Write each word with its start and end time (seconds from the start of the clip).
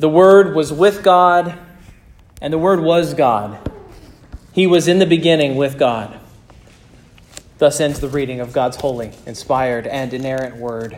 The 0.00 0.08
Word 0.08 0.54
was 0.54 0.72
with 0.72 1.02
God, 1.02 1.58
and 2.40 2.50
the 2.50 2.58
Word 2.58 2.80
was 2.80 3.12
God. 3.12 3.58
He 4.50 4.66
was 4.66 4.88
in 4.88 4.98
the 4.98 5.04
beginning 5.04 5.56
with 5.56 5.78
God. 5.78 6.18
Thus 7.58 7.80
ends 7.80 8.00
the 8.00 8.08
reading 8.08 8.40
of 8.40 8.54
God's 8.54 8.78
holy, 8.78 9.12
inspired, 9.26 9.86
and 9.86 10.14
inerrant 10.14 10.56
Word. 10.56 10.96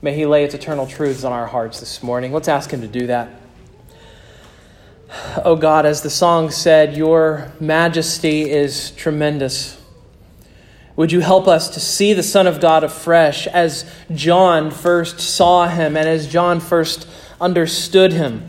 May 0.00 0.14
He 0.14 0.26
lay 0.26 0.44
its 0.44 0.54
eternal 0.54 0.86
truths 0.86 1.24
on 1.24 1.32
our 1.32 1.48
hearts 1.48 1.80
this 1.80 2.04
morning. 2.04 2.32
Let's 2.32 2.46
ask 2.46 2.70
Him 2.70 2.82
to 2.82 2.86
do 2.86 3.08
that. 3.08 3.30
Oh 5.44 5.56
God, 5.56 5.84
as 5.84 6.02
the 6.02 6.10
song 6.10 6.52
said, 6.52 6.96
Your 6.96 7.50
majesty 7.58 8.48
is 8.48 8.92
tremendous. 8.92 9.76
Would 10.94 11.10
you 11.10 11.18
help 11.18 11.48
us 11.48 11.68
to 11.70 11.80
see 11.80 12.12
the 12.12 12.22
Son 12.22 12.46
of 12.46 12.60
God 12.60 12.84
afresh 12.84 13.48
as 13.48 13.92
John 14.14 14.70
first 14.70 15.18
saw 15.18 15.66
him 15.66 15.96
and 15.96 16.08
as 16.08 16.28
John 16.28 16.60
first 16.60 17.08
understood 17.40 18.12
him? 18.12 18.48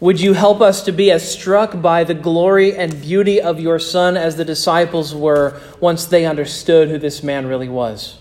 Would 0.00 0.20
you 0.20 0.34
help 0.34 0.60
us 0.60 0.82
to 0.84 0.92
be 0.92 1.10
as 1.10 1.26
struck 1.26 1.80
by 1.80 2.04
the 2.04 2.14
glory 2.14 2.76
and 2.76 3.00
beauty 3.00 3.40
of 3.40 3.58
your 3.58 3.78
Son 3.78 4.16
as 4.16 4.36
the 4.36 4.44
disciples 4.44 5.14
were 5.14 5.60
once 5.80 6.04
they 6.04 6.26
understood 6.26 6.88
who 6.88 6.98
this 6.98 7.22
man 7.22 7.46
really 7.46 7.68
was? 7.68 8.18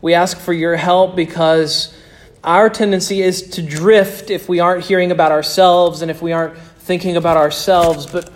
We 0.00 0.14
ask 0.14 0.38
for 0.38 0.52
your 0.52 0.76
help 0.76 1.16
because 1.16 1.92
our 2.44 2.70
tendency 2.70 3.20
is 3.20 3.42
to 3.50 3.62
drift 3.62 4.30
if 4.30 4.48
we 4.48 4.60
aren't 4.60 4.84
hearing 4.84 5.10
about 5.10 5.32
ourselves 5.32 6.02
and 6.02 6.10
if 6.10 6.22
we 6.22 6.32
aren't 6.32 6.56
thinking 6.56 7.16
about 7.16 7.36
ourselves. 7.36 8.06
But 8.06 8.30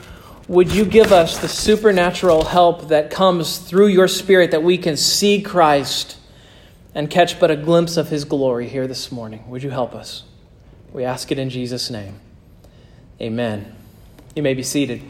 would 0.48 0.72
you 0.72 0.84
give 0.84 1.12
us 1.12 1.38
the 1.38 1.48
supernatural 1.48 2.44
help 2.44 2.88
that 2.88 3.10
comes 3.10 3.58
through 3.58 3.86
your 3.86 4.08
Spirit 4.08 4.50
that 4.50 4.62
we 4.62 4.76
can 4.76 4.96
see 4.96 5.40
Christ 5.40 6.16
and 6.94 7.10
catch 7.10 7.40
but 7.40 7.50
a 7.50 7.56
glimpse 7.56 7.96
of 7.96 8.08
his 8.08 8.24
glory 8.24 8.68
here 8.68 8.86
this 8.86 9.10
morning? 9.10 9.48
Would 9.48 9.62
you 9.62 9.70
help 9.70 9.94
us? 9.94 10.24
We 10.92 11.04
ask 11.04 11.32
it 11.32 11.38
in 11.38 11.50
Jesus' 11.50 11.90
name. 11.90 12.20
Amen. 13.20 13.74
You 14.36 14.42
may 14.42 14.54
be 14.54 14.62
seated. 14.62 15.02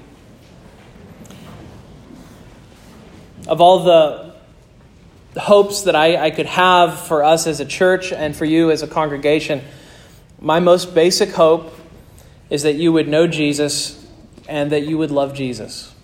Of 3.47 3.61
all 3.61 3.85
the 3.85 4.35
hopes 5.39 5.83
that 5.83 5.95
I, 5.95 6.17
I 6.27 6.31
could 6.31 6.47
have 6.47 7.07
for 7.07 7.23
us 7.23 7.47
as 7.47 7.61
a 7.61 7.67
church 7.67 8.13
and 8.13 8.35
for 8.35 8.45
you 8.45 8.71
as 8.71 8.83
a 8.83 8.87
congregation, 8.87 9.63
my 10.41 10.61
most 10.61 10.95
basic 10.95 11.31
hope 11.33 11.75
is 12.49 12.63
that 12.63 12.75
you 12.75 12.93
would 12.93 13.09
know 13.09 13.27
Jesus 13.27 14.07
and 14.49 14.73
that 14.73 14.87
you 14.87 14.97
would 14.97 15.11
love 15.11 15.35
Jesus. 15.35 15.95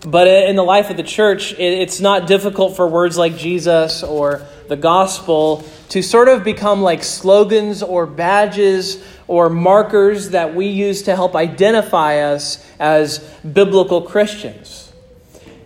But 0.00 0.28
in 0.28 0.56
the 0.56 0.62
life 0.62 0.90
of 0.90 0.96
the 0.96 1.02
church, 1.02 1.54
it's 1.58 2.00
not 2.00 2.26
difficult 2.26 2.76
for 2.76 2.86
words 2.86 3.18
like 3.18 3.36
Jesus 3.36 4.02
or 4.02 4.46
the 4.68 4.76
gospel 4.76 5.64
to 5.90 6.02
sort 6.02 6.28
of 6.28 6.44
become 6.44 6.82
like 6.82 7.02
slogans 7.02 7.82
or 7.82 8.06
badges 8.06 9.02
or 9.26 9.48
markers 9.48 10.30
that 10.30 10.54
we 10.54 10.66
use 10.66 11.02
to 11.02 11.14
help 11.14 11.34
identify 11.34 12.20
us 12.20 12.64
as 12.78 13.18
biblical 13.40 14.02
Christians. 14.02 14.92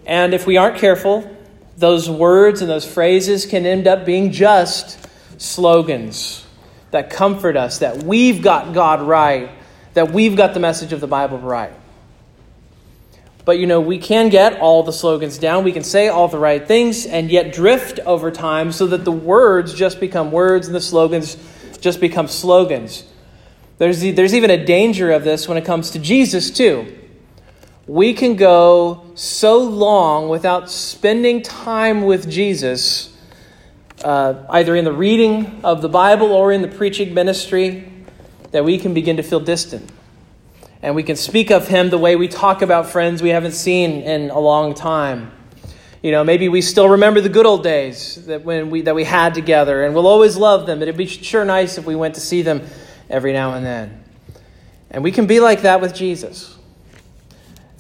And 0.07 0.35
if 0.35 0.47
we 0.47 0.57
aren't 0.57 0.79
careful, 0.79 1.29
those 1.77 2.09
words 2.09 2.61
and 2.61 2.71
those 2.71 2.85
phrases 2.85 3.47
can 3.47 3.67
end 3.67 3.87
up 3.87 4.05
being 4.05 4.33
just 4.33 4.99
slogans 5.41 6.45
that 6.91 7.11
comfort 7.11 7.57
us 7.57 7.79
that 7.79 8.03
we've 8.03 8.43
got 8.43 8.75
God 8.75 9.03
right, 9.03 9.51
that 9.95 10.13
we've 10.13 10.37
got 10.37 10.55
the 10.55 10.61
message 10.61 10.93
of 10.93 11.01
the 11.01 11.07
Bible 11.07 11.39
right. 11.39 11.73
But 13.45 13.59
you 13.59 13.67
know, 13.67 13.81
we 13.81 13.99
can 13.99 14.29
get 14.29 14.61
all 14.61 14.83
the 14.83 14.93
slogans 14.93 15.39
down, 15.39 15.65
we 15.65 15.73
can 15.73 15.83
say 15.83 16.09
all 16.09 16.29
the 16.29 16.39
right 16.39 16.67
things, 16.67 17.07
and 17.07 17.31
yet 17.31 17.53
drift 17.53 17.99
over 18.01 18.31
time 18.31 18.73
so 18.73 18.87
that 18.89 19.05
the 19.05 19.13
words 19.13 19.75
just 19.75 19.99
become 20.01 20.31
words 20.31 20.67
and 20.67 20.75
the 20.75 20.81
slogans 20.81 21.37
just 21.81 22.01
become 22.01 22.29
slogans. 22.29 23.05
There's, 23.79 24.01
there's 24.01 24.35
even 24.35 24.51
a 24.51 24.65
danger 24.65 25.11
of 25.11 25.25
this 25.25 25.49
when 25.49 25.59
it 25.59 25.65
comes 25.65 25.91
to 25.91 25.99
Jesus, 25.99 26.51
too 26.51 26.99
we 27.87 28.15
can 28.15 28.37
go 28.37 29.03
so 29.15 29.59
long 29.59 30.29
without 30.29 30.71
spending 30.71 31.43
time 31.43 32.03
with 32.03 32.31
Jesus, 32.31 33.17
uh, 34.05 34.45
either 34.51 34.77
in 34.77 34.85
the 34.85 34.93
reading 34.93 35.61
of 35.65 35.83
the 35.83 35.89
Bible 35.89 36.33
or 36.33 36.53
in 36.53 36.63
the 36.63 36.69
preaching 36.69 37.13
ministry, 37.13 37.91
that 38.53 38.65
we 38.65 38.79
can 38.79 38.95
begin 38.95 39.17
to 39.17 39.23
feel 39.23 39.41
distant. 39.41 39.91
And 40.83 40.97
we 40.97 41.05
can 41.05 41.15
speak 41.15 41.51
of 41.53 41.69
him 41.69 41.91
the 41.91 41.99
way 41.99 42.17
we 42.17 42.27
talk 42.27 42.61
about 42.61 42.91
friends 42.91 43.23
we 43.23 43.29
haven't 43.29 43.53
seen 43.53 44.03
in 44.03 44.31
a 44.31 44.39
long 44.41 44.75
time. 44.75 45.31
You 46.03 46.11
know, 46.11 46.25
maybe 46.25 46.49
we 46.49 46.61
still 46.61 46.89
remember 46.89 47.21
the 47.21 47.29
good 47.29 47.47
old 47.47 47.63
days 47.63 48.27
that 48.27 48.45
when 48.45 48.71
we 48.71 48.83
that 48.83 48.95
we 48.97 49.05
had 49.05 49.35
together, 49.35 49.85
and 49.85 49.95
we'll 49.95 50.09
always 50.09 50.37
love 50.37 50.67
them. 50.67 50.83
It'd 50.83 50.97
be 50.97 51.07
sure 51.07 51.45
nice 51.45 51.79
if 51.79 51.87
we 51.87 51.95
went 51.95 52.17
to 52.17 52.21
see 52.21 52.43
them 52.43 52.67
every 53.09 53.33
now 53.33 53.55
and 53.55 53.65
then. 53.65 54.03
And 54.91 55.05
we 55.05 55.13
can 55.13 55.27
be 55.27 55.39
like 55.39 55.63
that 55.63 55.81
with 55.81 55.95
Jesus. 55.95 56.59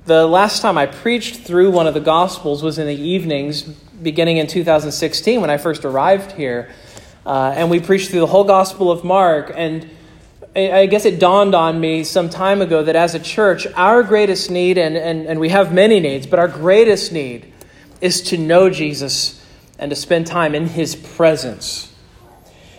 The 0.04 0.26
last 0.26 0.62
time 0.62 0.78
I 0.78 0.86
preached 0.86 1.40
through 1.40 1.72
one 1.72 1.88
of 1.88 1.94
the 1.94 2.00
Gospels 2.00 2.62
was 2.62 2.78
in 2.78 2.86
the 2.86 2.94
evenings, 2.94 3.62
beginning 3.62 4.36
in 4.36 4.46
2016 4.46 5.40
when 5.40 5.50
I 5.50 5.56
first 5.56 5.84
arrived 5.84 6.32
here. 6.32 6.70
Uh, 7.26 7.52
and 7.56 7.70
we 7.70 7.80
preached 7.80 8.10
through 8.10 8.20
the 8.20 8.26
whole 8.28 8.44
Gospel 8.44 8.90
of 8.90 9.04
Mark. 9.04 9.52
And 9.54 9.90
I 10.54 10.84
guess 10.84 11.06
it 11.06 11.18
dawned 11.18 11.54
on 11.54 11.80
me 11.80 12.04
some 12.04 12.28
time 12.28 12.60
ago 12.60 12.82
that 12.82 12.94
as 12.94 13.14
a 13.14 13.18
church, 13.18 13.66
our 13.74 14.02
greatest 14.02 14.50
need, 14.50 14.76
and, 14.76 14.98
and, 14.98 15.26
and 15.26 15.40
we 15.40 15.48
have 15.48 15.72
many 15.72 15.98
needs, 15.98 16.26
but 16.26 16.38
our 16.38 16.48
greatest 16.48 17.10
need 17.10 17.50
is 18.02 18.20
to 18.22 18.36
know 18.36 18.68
Jesus 18.68 19.42
and 19.78 19.90
to 19.90 19.96
spend 19.96 20.26
time 20.26 20.54
in 20.54 20.66
his 20.66 20.94
presence. 20.94 21.90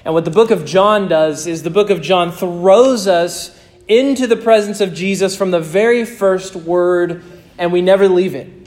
And 0.06 0.14
what 0.14 0.24
the 0.24 0.32
book 0.32 0.52
of 0.52 0.66
John 0.66 1.08
does 1.08 1.48
is 1.48 1.64
the 1.64 1.72
book 1.72 1.90
of 1.90 2.02
John 2.02 2.32
throws 2.32 3.08
us 3.08 3.60
into 3.88 4.28
the 4.28 4.36
presence 4.36 4.80
of 4.80 4.94
Jesus 4.94 5.36
from 5.36 5.50
the 5.50 5.60
very 5.60 6.06
first 6.06 6.56
word, 6.56 7.24
and 7.58 7.74
we 7.74 7.82
never 7.82 8.08
leave 8.08 8.36
it. 8.36 8.63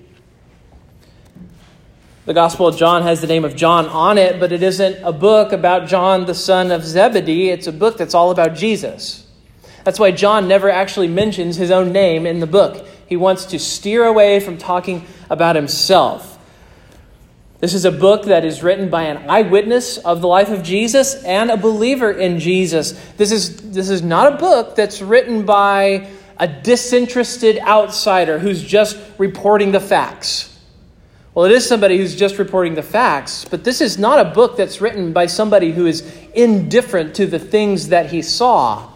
The 2.27 2.35
Gospel 2.35 2.67
of 2.67 2.77
John 2.77 3.05
has 3.05 3.21
the 3.21 3.29
name 3.29 3.45
of 3.45 3.55
John 3.55 3.87
on 3.87 4.19
it, 4.19 4.41
but 4.41 4.51
it 4.51 4.61
isn't 4.61 5.01
a 5.05 5.13
book 5.13 5.53
about 5.53 5.87
John, 5.87 6.27
the 6.27 6.35
son 6.35 6.73
of 6.73 6.85
Zebedee. 6.85 7.51
It's 7.51 7.69
a 7.69 7.73
book 7.73 7.97
that's 7.97 8.15
all 8.15 8.33
about 8.33 8.57
Jesus. 8.57 9.25
That's 9.85 10.01
why 10.01 10.11
John 10.11 10.49
never 10.49 10.69
actually 10.69 11.07
mentions 11.07 11.55
his 11.55 11.71
own 11.71 11.93
name 11.93 12.27
in 12.27 12.41
the 12.41 12.47
book. 12.49 12.85
He 13.07 13.15
wants 13.15 13.45
to 13.47 13.61
steer 13.61 14.05
away 14.05 14.41
from 14.41 14.59
talking 14.59 15.07
about 15.31 15.55
himself. 15.55 16.37
This 17.61 17.75
is 17.75 17.85
a 17.85 17.93
book 17.93 18.25
that 18.25 18.45
is 18.45 18.61
written 18.61 18.91
by 18.91 19.05
an 19.05 19.31
eyewitness 19.31 19.99
of 19.99 20.21
the 20.21 20.27
life 20.27 20.49
of 20.49 20.65
Jesus 20.65 21.23
and 21.23 21.49
a 21.49 21.57
believer 21.57 22.11
in 22.11 22.41
Jesus. 22.41 23.01
This 23.17 23.31
is, 23.31 23.71
this 23.71 23.89
is 23.89 24.03
not 24.03 24.35
a 24.35 24.37
book 24.37 24.75
that's 24.75 25.01
written 25.01 25.47
by 25.47 26.09
a 26.39 26.49
disinterested 26.49 27.61
outsider 27.61 28.41
who's 28.41 28.65
just 28.65 28.99
reporting 29.17 29.71
the 29.71 29.79
facts. 29.79 30.56
Well, 31.37 31.45
it 31.45 31.53
is 31.53 31.69
somebody 31.69 31.99
who's 31.99 32.17
just 32.17 32.39
reporting 32.39 32.77
the 32.77 32.83
facts, 32.83 33.45
but 33.45 33.63
this 33.63 33.83
is 33.83 33.99
not 33.99 34.27
a 34.27 34.31
book 34.31 34.57
that's 34.57 34.81
written 34.81 35.13
by 35.13 35.27
somebody 35.27 35.71
who 35.71 35.85
is 35.85 36.01
indifferent 36.33 37.15
to 37.17 37.27
the 37.27 37.39
things 37.39 37.89
that 37.89 38.11
he 38.11 38.23
saw. 38.23 38.91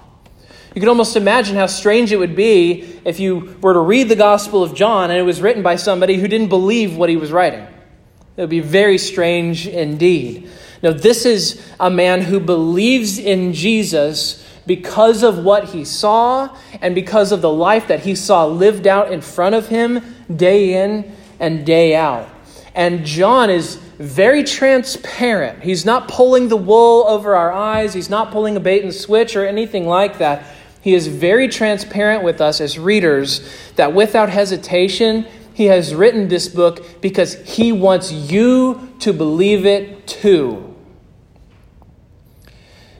You 0.75 0.81
can 0.81 0.89
almost 0.89 1.17
imagine 1.17 1.55
how 1.55 1.67
strange 1.67 2.12
it 2.12 2.17
would 2.17 2.34
be 2.34 2.99
if 3.05 3.21
you 3.21 3.59
were 3.61 3.75
to 3.75 3.81
read 3.81 4.09
the 4.09 4.17
Gospel 4.17 4.62
of 4.62 4.75
John 4.75 5.11
and 5.11 5.21
it 5.21 5.25
was 5.25 5.43
written 5.43 5.62
by 5.62 5.77
somebody 5.77 6.17
who 6.17 6.28
didn't 6.28 6.49
believe 6.49 6.97
what 6.97 7.11
he 7.11 7.17
was 7.19 7.31
writing. 7.31 7.61
It 7.61 8.41
would 8.41 8.49
be 8.49 8.61
very 8.61 8.97
strange 8.97 9.67
indeed. 9.67 10.49
Now, 10.83 10.93
this 10.93 11.27
is 11.27 11.62
a 11.78 11.91
man 11.91 12.22
who 12.22 12.41
believes 12.41 13.19
in 13.19 13.53
Jesus 13.53 14.43
because 14.67 15.22
of 15.22 15.45
what 15.45 15.67
he 15.67 15.84
saw 15.84 16.57
and 16.81 16.95
because 16.95 17.33
of 17.33 17.43
the 17.43 17.53
life 17.53 17.89
that 17.89 18.01
he 18.01 18.15
saw 18.15 18.47
lived 18.47 18.87
out 18.87 19.12
in 19.12 19.21
front 19.21 19.55
of 19.55 19.69
him 19.69 20.01
day 20.34 20.83
in 20.83 21.19
and 21.41 21.67
day 21.67 21.97
out. 21.97 22.28
And 22.75 23.05
John 23.05 23.51
is 23.51 23.77
very 23.99 24.45
transparent. 24.45 25.62
He's 25.62 25.84
not 25.84 26.09
pulling 26.09 26.49
the 26.49 26.56
wool 26.56 27.05
over 27.09 27.34
our 27.34 27.53
eyes, 27.53 27.93
he's 27.95 28.11
not 28.11 28.31
pulling 28.31 28.56
a 28.56 28.61
bait 28.61 28.84
and 28.84 28.95
switch 28.95 29.34
or 29.34 29.45
anything 29.45 29.87
like 29.87 30.19
that. 30.19 30.45
He 30.81 30.95
is 30.95 31.09
very 31.09 31.48
transparent 31.48 32.22
with 32.22 32.41
us 32.41 32.60
as 32.60 32.78
readers 32.78 33.47
that 33.77 33.92
without 33.92 34.31
hesitation, 34.31 35.27
he 35.53 35.66
has 35.66 35.95
written 35.95 36.28
this 36.28 36.48
book 36.48 37.03
because 37.03 37.34
he 37.47 37.71
wants 37.71 38.10
you 38.10 38.95
to 39.01 39.13
believe 39.13 39.66
it 39.66 40.07
too. 40.07 40.75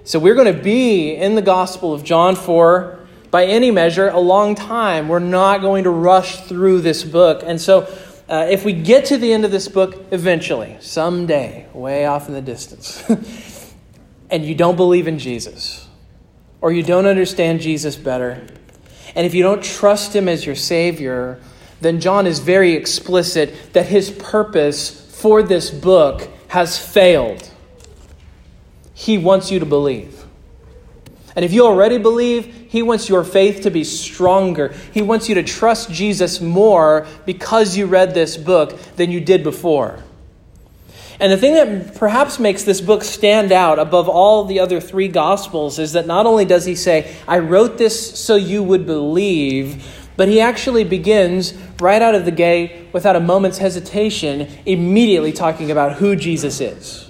So 0.05 0.19
we're 0.19 0.35
going 0.35 0.55
to 0.55 0.63
be 0.63 1.15
in 1.15 1.37
the 1.37 1.43
Gospel 1.43 1.95
of 1.95 2.05
John 2.05 2.37
for, 2.37 2.99
by 3.31 3.47
any 3.47 3.71
measure, 3.71 4.09
a 4.09 4.19
long 4.19 4.55
time. 4.55 5.09
We're 5.09 5.21
not 5.21 5.63
going 5.63 5.85
to 5.85 5.91
rush 5.91 6.41
through 6.41 6.81
this 6.83 7.05
book. 7.05 7.43
And 7.47 7.61
so 7.61 7.89
uh, 8.31 8.47
if 8.49 8.65
we 8.65 8.73
get 8.73 9.07
to 9.07 9.19
the 9.19 9.33
end 9.33 9.45
of 9.45 9.51
this 9.51 9.67
book 9.67 10.07
eventually, 10.13 10.77
someday, 10.79 11.67
way 11.75 12.07
off 12.07 12.29
in 12.29 12.35
the 12.35 12.41
distance, 12.41 13.03
and 14.31 14.47
you 14.47 14.55
don't 14.55 14.77
believe 14.77 15.09
in 15.09 15.19
Jesus, 15.19 15.89
or 16.61 16.71
you 16.71 16.85
don't 16.85 17.07
understand 17.07 17.61
Jesus 17.61 17.97
better, 17.97 18.47
and 19.17 19.27
if 19.27 19.35
you 19.35 19.43
don't 19.43 19.65
trust 19.65 20.15
him 20.15 20.29
as 20.29 20.47
your 20.47 20.55
Savior, 20.55 21.41
then 21.81 22.01
John 22.01 22.29
is 22.29 22.39
very 22.39 22.75
explicit 22.75 23.73
that 23.73 23.87
his 23.87 24.11
purpose 24.11 25.11
for 25.21 25.43
this 25.43 25.71
book 25.71 26.29
has 26.49 26.79
failed. 26.79 27.51
He 28.95 29.19
wants 29.19 29.51
you 29.51 29.59
to 29.59 29.67
believe. 29.67 30.25
And 31.37 31.45
if 31.45 31.53
you 31.53 31.65
already 31.65 31.99
believe, 31.99 32.67
He 32.69 32.83
wants 32.83 33.09
your 33.09 33.25
faith 33.25 33.63
to 33.63 33.71
be 33.71 33.85
stronger. 33.85 34.75
He 34.93 35.03
wants 35.03 35.29
you 35.29 35.35
to 35.37 35.43
trust 35.43 35.91
Jesus 35.91 36.41
more 36.41 37.07
because 37.25 37.77
you 37.77 37.87
read 37.87 38.15
this 38.15 38.37
book 38.37 38.79
than 38.97 39.11
you 39.11 39.21
did 39.21 39.43
before. 39.43 40.03
And 41.21 41.31
the 41.31 41.37
thing 41.37 41.53
that 41.53 41.97
perhaps 41.97 42.39
makes 42.39 42.65
this 42.65 42.81
book 42.81 43.05
stand 43.05 43.53
out 43.53 43.79
above 43.79 44.09
all 44.09 44.47
the 44.47 44.59
other 44.59 44.81
three 44.81 45.09
Gospels 45.09 45.79
is 45.79 45.93
that 45.93 46.07
not 46.07 46.25
only 46.25 46.47
does 46.47 46.65
he 46.65 46.75
say, 46.75 47.15
I 47.29 47.41
wrote 47.41 47.77
this 47.77 48.19
so 48.19 48.37
you 48.37 48.63
would 48.63 48.87
believe, 48.87 49.87
but 50.17 50.29
he 50.29 50.41
actually 50.41 50.85
begins 50.85 51.53
right 51.79 52.01
out 52.01 52.15
of 52.15 52.25
the 52.25 52.31
gate 52.31 52.89
without 52.95 53.17
a 53.17 53.21
moment's 53.21 53.59
hesitation, 53.59 54.49
immediately 54.65 55.33
talking 55.33 55.71
about 55.71 55.97
who 55.97 56.17
Jesus 56.17 56.59
is. 56.61 57.10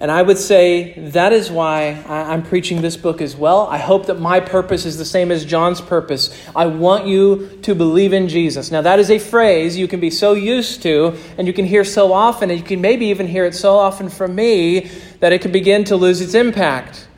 And 0.00 0.12
I 0.12 0.22
would 0.22 0.38
say 0.38 0.92
that 1.10 1.32
is 1.32 1.50
why 1.50 2.04
I'm 2.06 2.44
preaching 2.44 2.82
this 2.82 2.96
book 2.96 3.20
as 3.20 3.34
well. 3.34 3.66
I 3.66 3.78
hope 3.78 4.06
that 4.06 4.20
my 4.20 4.38
purpose 4.38 4.86
is 4.86 4.96
the 4.96 5.04
same 5.04 5.32
as 5.32 5.44
John's 5.44 5.80
purpose. 5.80 6.32
I 6.54 6.66
want 6.66 7.06
you 7.06 7.58
to 7.62 7.74
believe 7.74 8.12
in 8.12 8.28
Jesus. 8.28 8.70
Now, 8.70 8.80
that 8.82 9.00
is 9.00 9.10
a 9.10 9.18
phrase 9.18 9.76
you 9.76 9.88
can 9.88 9.98
be 9.98 10.10
so 10.10 10.34
used 10.34 10.82
to 10.82 11.16
and 11.36 11.48
you 11.48 11.52
can 11.52 11.64
hear 11.64 11.82
so 11.82 12.12
often, 12.12 12.48
and 12.48 12.60
you 12.60 12.64
can 12.64 12.80
maybe 12.80 13.06
even 13.06 13.26
hear 13.26 13.44
it 13.44 13.56
so 13.56 13.74
often 13.74 14.08
from 14.08 14.36
me 14.36 14.88
that 15.18 15.32
it 15.32 15.42
can 15.42 15.50
begin 15.50 15.82
to 15.84 15.96
lose 15.96 16.20
its 16.20 16.34
impact. 16.34 17.08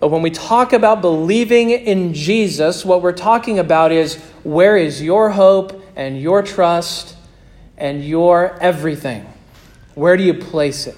But 0.00 0.08
when 0.08 0.20
we 0.20 0.30
talk 0.30 0.72
about 0.72 1.00
believing 1.00 1.70
in 1.70 2.12
Jesus, 2.12 2.84
what 2.84 3.02
we're 3.02 3.12
talking 3.12 3.60
about 3.60 3.92
is 3.92 4.16
where 4.42 4.76
is 4.76 5.00
your 5.00 5.30
hope 5.30 5.80
and 5.94 6.20
your 6.20 6.42
trust 6.42 7.16
and 7.78 8.04
your 8.04 8.58
everything? 8.60 9.32
Where 9.94 10.16
do 10.16 10.24
you 10.24 10.34
place 10.34 10.88
it? 10.88 10.96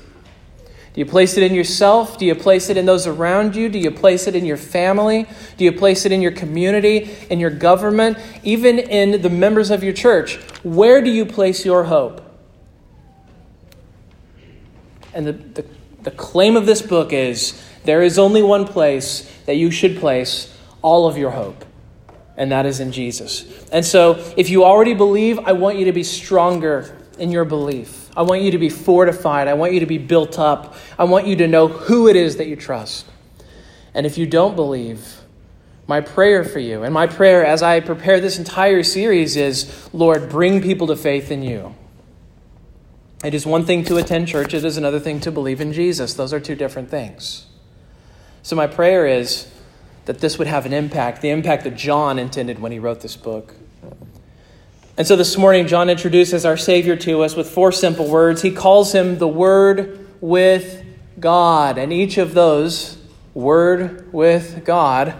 Do 0.97 1.01
you 1.01 1.07
place 1.07 1.37
it 1.37 1.43
in 1.43 1.55
yourself? 1.55 2.17
Do 2.17 2.25
you 2.25 2.35
place 2.35 2.71
it 2.71 2.79
in 2.79 2.87
those 2.87 3.07
around 3.07 3.55
you? 3.55 3.69
Do 3.69 3.79
you 3.79 3.91
place 3.91 4.27
it 4.27 4.35
in 4.35 4.47
your 4.47 4.57
family? 4.57 5.27
Do 5.59 5.65
you 5.67 5.73
place 5.73 6.07
it 6.07 6.11
in 6.11 6.23
your 6.23 6.33
community, 6.33 7.15
in 7.29 7.39
your 7.39 7.51
government, 7.51 8.17
even 8.43 8.79
in 8.79 9.21
the 9.21 9.29
members 9.29 9.71
of 9.71 9.85
your 9.85 9.93
church? 9.93 10.37
Where 10.65 11.03
do 11.03 11.11
you 11.11 11.27
place 11.27 11.67
your 11.67 11.85
hope? 11.85 12.23
And 15.13 15.27
the, 15.27 15.33
the, 15.33 15.67
the 16.01 16.11
claim 16.13 16.57
of 16.57 16.65
this 16.65 16.81
book 16.81 17.13
is 17.13 17.63
there 17.85 18.01
is 18.01 18.19
only 18.19 18.43
one 18.43 18.67
place 18.67 19.31
that 19.45 19.57
you 19.57 19.71
should 19.71 19.99
place 19.99 20.59
all 20.81 21.07
of 21.07 21.19
your 21.19 21.33
hope, 21.33 21.67
and 22.39 22.51
that 22.53 22.65
is 22.65 22.81
in 22.81 22.91
Jesus. 22.91 23.69
And 23.71 23.85
so, 23.85 24.25
if 24.39 24.49
you 24.49 24.65
already 24.65 24.95
believe, 24.95 25.39
I 25.41 25.53
want 25.53 25.77
you 25.77 25.85
to 25.85 25.93
be 25.93 26.05
stronger 26.05 26.97
in 27.19 27.31
your 27.31 27.45
belief. 27.45 28.06
I 28.17 28.23
want 28.23 28.43
you 28.43 28.51
to 28.53 28.59
be 28.59 28.71
fortified. 28.71 29.47
I 29.47 29.55
want 29.55 29.75
you 29.75 29.81
to 29.81 29.87
be 29.87 29.99
built 29.99 30.39
up. 30.39 30.75
I 30.99 31.05
want 31.05 31.27
you 31.27 31.37
to 31.37 31.47
know 31.47 31.69
who 31.69 32.09
it 32.09 32.17
is 32.17 32.37
that 32.37 32.47
you 32.47 32.57
trust. 32.57 33.07
And 33.93 34.07
if 34.07 34.17
you 34.17 34.27
don't 34.27 34.57
believe, 34.57 35.21
my 35.87 36.01
prayer 36.01 36.43
for 36.43 36.59
you, 36.59 36.83
and 36.83 36.93
my 36.93 37.07
prayer 37.07 37.45
as 37.45 37.63
I 37.63 37.81
prepare 37.81 38.21
this 38.21 38.39
entire 38.39 38.83
series 38.83 39.37
is 39.37 39.89
Lord, 39.93 40.29
bring 40.29 40.63
people 40.63 40.87
to 40.89 40.97
faith 40.97 41.31
in 41.31 41.43
you. 41.43 41.75
It 43.25 43.35
is 43.35 43.47
one 43.47 43.65
thing 43.65 43.85
to 43.85 43.97
attend 43.97 44.29
church, 44.29 44.55
it 44.55 44.65
is 44.65 44.77
another 44.77 45.01
thing 45.01 45.21
to 45.21 45.31
believe 45.31 45.61
in 45.61 45.73
Jesus. 45.73 46.15
Those 46.15 46.33
are 46.33 46.41
two 46.41 46.55
different 46.55 46.91
things. 46.91 47.47
So, 48.43 48.57
my 48.57 48.67
prayer 48.67 49.07
is 49.07 49.51
that 50.07 50.21
this 50.21 50.39
would 50.39 50.47
have 50.47 50.67
an 50.67 50.73
impact, 50.73 51.21
the 51.21 51.31
impact 51.31 51.65
that 51.65 51.77
John 51.77 52.19
intended 52.19 52.59
when 52.59 52.73
he 52.73 52.79
wrote 52.79 53.01
this 53.01 53.17
book. 53.17 53.55
And 54.99 55.07
so 55.07 55.15
this 55.15 55.37
morning, 55.37 55.67
John 55.67 55.91
introduces 55.91 56.47
our 56.47 56.57
Savior 56.57 56.97
to 56.97 57.23
us 57.23 57.37
with 57.37 57.51
four 57.51 57.71
simple 57.71 58.09
words. 58.09 58.41
He 58.41 58.51
calls 58.51 58.95
him 58.95 59.19
the 59.19 59.29
Word 59.29 60.09
with 60.23 60.83
God. 61.21 61.77
And 61.77 61.93
each 61.93 62.17
of 62.17 62.33
those, 62.33 62.97
Word 63.35 64.11
with 64.11 64.65
God, 64.65 65.15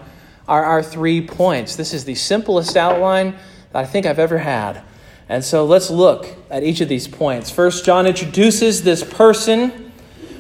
are 0.49 0.65
our 0.65 0.83
three 0.83 1.27
points. 1.27 1.77
This 1.77 1.93
is 1.93 2.07
the 2.07 2.15
simplest 2.15 2.75
outline 2.75 3.33
that 3.73 3.81
I 3.81 3.85
think 3.85 4.07
I've 4.07 4.19
ever 4.19 4.39
had. 4.39 4.83
And 5.29 5.45
so 5.45 5.67
let's 5.67 5.91
look 5.91 6.27
at 6.51 6.63
each 6.63 6.81
of 6.81 6.89
these 6.89 7.07
points. 7.07 7.51
First, 7.51 7.85
John 7.85 8.07
introduces 8.07 8.83
this 8.83 9.05
person 9.05 9.93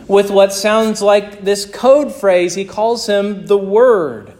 with 0.08 0.30
what 0.30 0.54
sounds 0.54 1.02
like 1.02 1.42
this 1.42 1.66
code 1.66 2.10
phrase. 2.10 2.54
He 2.54 2.64
calls 2.64 3.06
him 3.06 3.44
the 3.44 3.58
Word. 3.58 4.32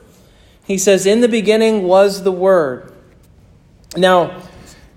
He 0.64 0.78
says, 0.78 1.04
In 1.04 1.20
the 1.20 1.28
beginning 1.28 1.82
was 1.82 2.22
the 2.22 2.32
Word. 2.32 2.94
Now, 3.94 4.42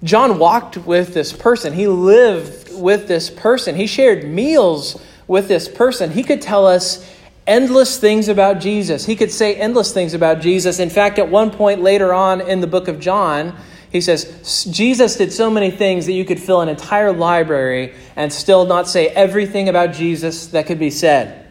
John 0.03 0.39
walked 0.39 0.77
with 0.77 1.13
this 1.13 1.33
person. 1.33 1.73
He 1.73 1.87
lived 1.87 2.73
with 2.73 3.07
this 3.07 3.29
person. 3.29 3.75
He 3.75 3.87
shared 3.87 4.23
meals 4.23 5.01
with 5.27 5.47
this 5.47 5.67
person. 5.67 6.11
He 6.11 6.23
could 6.23 6.41
tell 6.41 6.65
us 6.65 7.05
endless 7.45 7.99
things 7.99 8.27
about 8.29 8.59
Jesus. 8.59 9.05
He 9.05 9.15
could 9.15 9.31
say 9.31 9.55
endless 9.55 9.93
things 9.93 10.13
about 10.13 10.39
Jesus. 10.39 10.79
In 10.79 10.89
fact, 10.89 11.19
at 11.19 11.29
one 11.29 11.51
point 11.51 11.81
later 11.81 12.13
on 12.13 12.41
in 12.41 12.61
the 12.61 12.67
book 12.67 12.87
of 12.87 12.99
John, 12.99 13.57
he 13.91 14.01
says, 14.01 14.65
Jesus 14.71 15.15
did 15.15 15.33
so 15.33 15.49
many 15.49 15.71
things 15.71 16.05
that 16.05 16.13
you 16.13 16.23
could 16.23 16.39
fill 16.39 16.61
an 16.61 16.69
entire 16.69 17.11
library 17.11 17.95
and 18.15 18.31
still 18.31 18.65
not 18.65 18.87
say 18.87 19.07
everything 19.07 19.67
about 19.67 19.93
Jesus 19.93 20.47
that 20.47 20.67
could 20.67 20.79
be 20.79 20.91
said. 20.91 21.47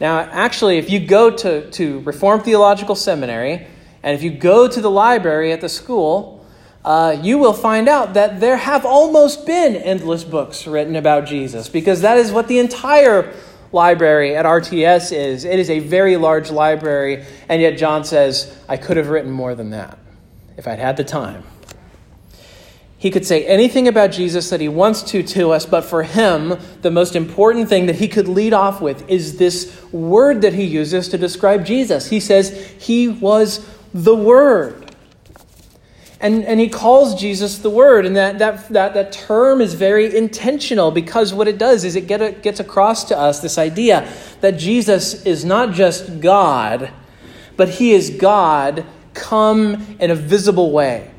Now, 0.00 0.20
actually, 0.20 0.78
if 0.78 0.88
you 0.88 1.00
go 1.00 1.30
to, 1.30 1.68
to 1.72 2.00
Reformed 2.00 2.44
Theological 2.44 2.94
Seminary, 2.94 3.66
and 4.04 4.14
if 4.14 4.22
you 4.22 4.30
go 4.30 4.68
to 4.68 4.80
the 4.80 4.90
library 4.90 5.52
at 5.52 5.60
the 5.60 5.68
school, 5.68 6.37
uh, 6.88 7.20
you 7.22 7.36
will 7.36 7.52
find 7.52 7.86
out 7.86 8.14
that 8.14 8.40
there 8.40 8.56
have 8.56 8.86
almost 8.86 9.44
been 9.44 9.76
endless 9.76 10.24
books 10.24 10.66
written 10.66 10.96
about 10.96 11.26
Jesus 11.26 11.68
because 11.68 12.00
that 12.00 12.16
is 12.16 12.32
what 12.32 12.48
the 12.48 12.58
entire 12.58 13.34
library 13.72 14.34
at 14.34 14.46
RTS 14.46 15.12
is. 15.12 15.44
It 15.44 15.58
is 15.58 15.68
a 15.68 15.80
very 15.80 16.16
large 16.16 16.50
library, 16.50 17.26
and 17.46 17.60
yet 17.60 17.76
John 17.76 18.04
says, 18.04 18.56
I 18.70 18.78
could 18.78 18.96
have 18.96 19.10
written 19.10 19.30
more 19.30 19.54
than 19.54 19.68
that 19.70 19.98
if 20.56 20.66
I'd 20.66 20.78
had 20.78 20.96
the 20.96 21.04
time. 21.04 21.44
He 22.96 23.10
could 23.10 23.26
say 23.26 23.44
anything 23.44 23.86
about 23.86 24.10
Jesus 24.10 24.48
that 24.48 24.62
he 24.62 24.68
wants 24.70 25.02
to 25.10 25.22
to 25.22 25.50
us, 25.50 25.66
but 25.66 25.82
for 25.82 26.04
him, 26.04 26.58
the 26.80 26.90
most 26.90 27.14
important 27.14 27.68
thing 27.68 27.84
that 27.84 27.96
he 27.96 28.08
could 28.08 28.28
lead 28.28 28.54
off 28.54 28.80
with 28.80 29.06
is 29.10 29.36
this 29.36 29.78
word 29.92 30.40
that 30.40 30.54
he 30.54 30.64
uses 30.64 31.08
to 31.10 31.18
describe 31.18 31.66
Jesus. 31.66 32.08
He 32.08 32.18
says, 32.18 32.72
He 32.78 33.08
was 33.08 33.68
the 33.92 34.14
Word. 34.14 34.87
And, 36.20 36.44
and 36.44 36.58
he 36.58 36.68
calls 36.68 37.14
Jesus 37.14 37.58
the 37.58 37.70
Word. 37.70 38.04
And 38.04 38.16
that, 38.16 38.38
that, 38.40 38.68
that, 38.70 38.94
that 38.94 39.12
term 39.12 39.60
is 39.60 39.74
very 39.74 40.16
intentional 40.16 40.90
because 40.90 41.32
what 41.32 41.46
it 41.46 41.58
does 41.58 41.84
is 41.84 41.94
it 41.94 42.06
get, 42.06 42.20
it 42.20 42.42
gets 42.42 42.58
across 42.58 43.04
to 43.04 43.18
us 43.18 43.40
this 43.40 43.56
idea 43.56 44.12
that 44.40 44.58
Jesus 44.58 45.24
is 45.24 45.44
not 45.44 45.72
just 45.72 46.20
God, 46.20 46.90
but 47.56 47.68
he 47.68 47.92
is 47.92 48.10
God 48.10 48.84
come 49.14 49.96
in 50.00 50.10
a 50.10 50.14
visible 50.14 50.72
way. 50.72 51.12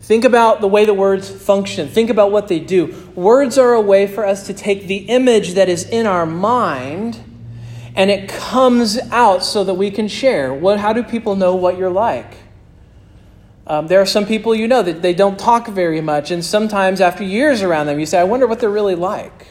Think 0.00 0.24
about 0.24 0.60
the 0.60 0.68
way 0.68 0.84
the 0.84 0.94
words 0.94 1.30
function. 1.30 1.88
Think 1.88 2.10
about 2.10 2.32
what 2.32 2.48
they 2.48 2.58
do. 2.58 3.10
Words 3.14 3.56
are 3.56 3.74
a 3.74 3.80
way 3.80 4.08
for 4.08 4.26
us 4.26 4.46
to 4.48 4.54
take 4.54 4.88
the 4.88 4.96
image 4.96 5.54
that 5.54 5.68
is 5.68 5.88
in 5.88 6.06
our 6.06 6.26
mind 6.26 7.22
and 7.94 8.10
it 8.10 8.28
comes 8.28 8.98
out 9.10 9.44
so 9.44 9.64
that 9.64 9.74
we 9.74 9.90
can 9.90 10.08
share. 10.08 10.52
What, 10.52 10.80
how 10.80 10.92
do 10.92 11.02
people 11.02 11.36
know 11.36 11.54
what 11.54 11.78
you're 11.78 11.90
like? 11.90 12.34
Um, 13.66 13.86
there 13.86 14.00
are 14.00 14.06
some 14.06 14.26
people 14.26 14.54
you 14.54 14.66
know 14.66 14.82
that 14.82 15.02
they 15.02 15.14
don't 15.14 15.38
talk 15.38 15.68
very 15.68 16.00
much, 16.00 16.30
and 16.30 16.44
sometimes 16.44 17.00
after 17.00 17.22
years 17.22 17.62
around 17.62 17.86
them, 17.86 18.00
you 18.00 18.06
say, 18.06 18.18
I 18.18 18.24
wonder 18.24 18.46
what 18.46 18.60
they're 18.60 18.70
really 18.70 18.96
like. 18.96 19.46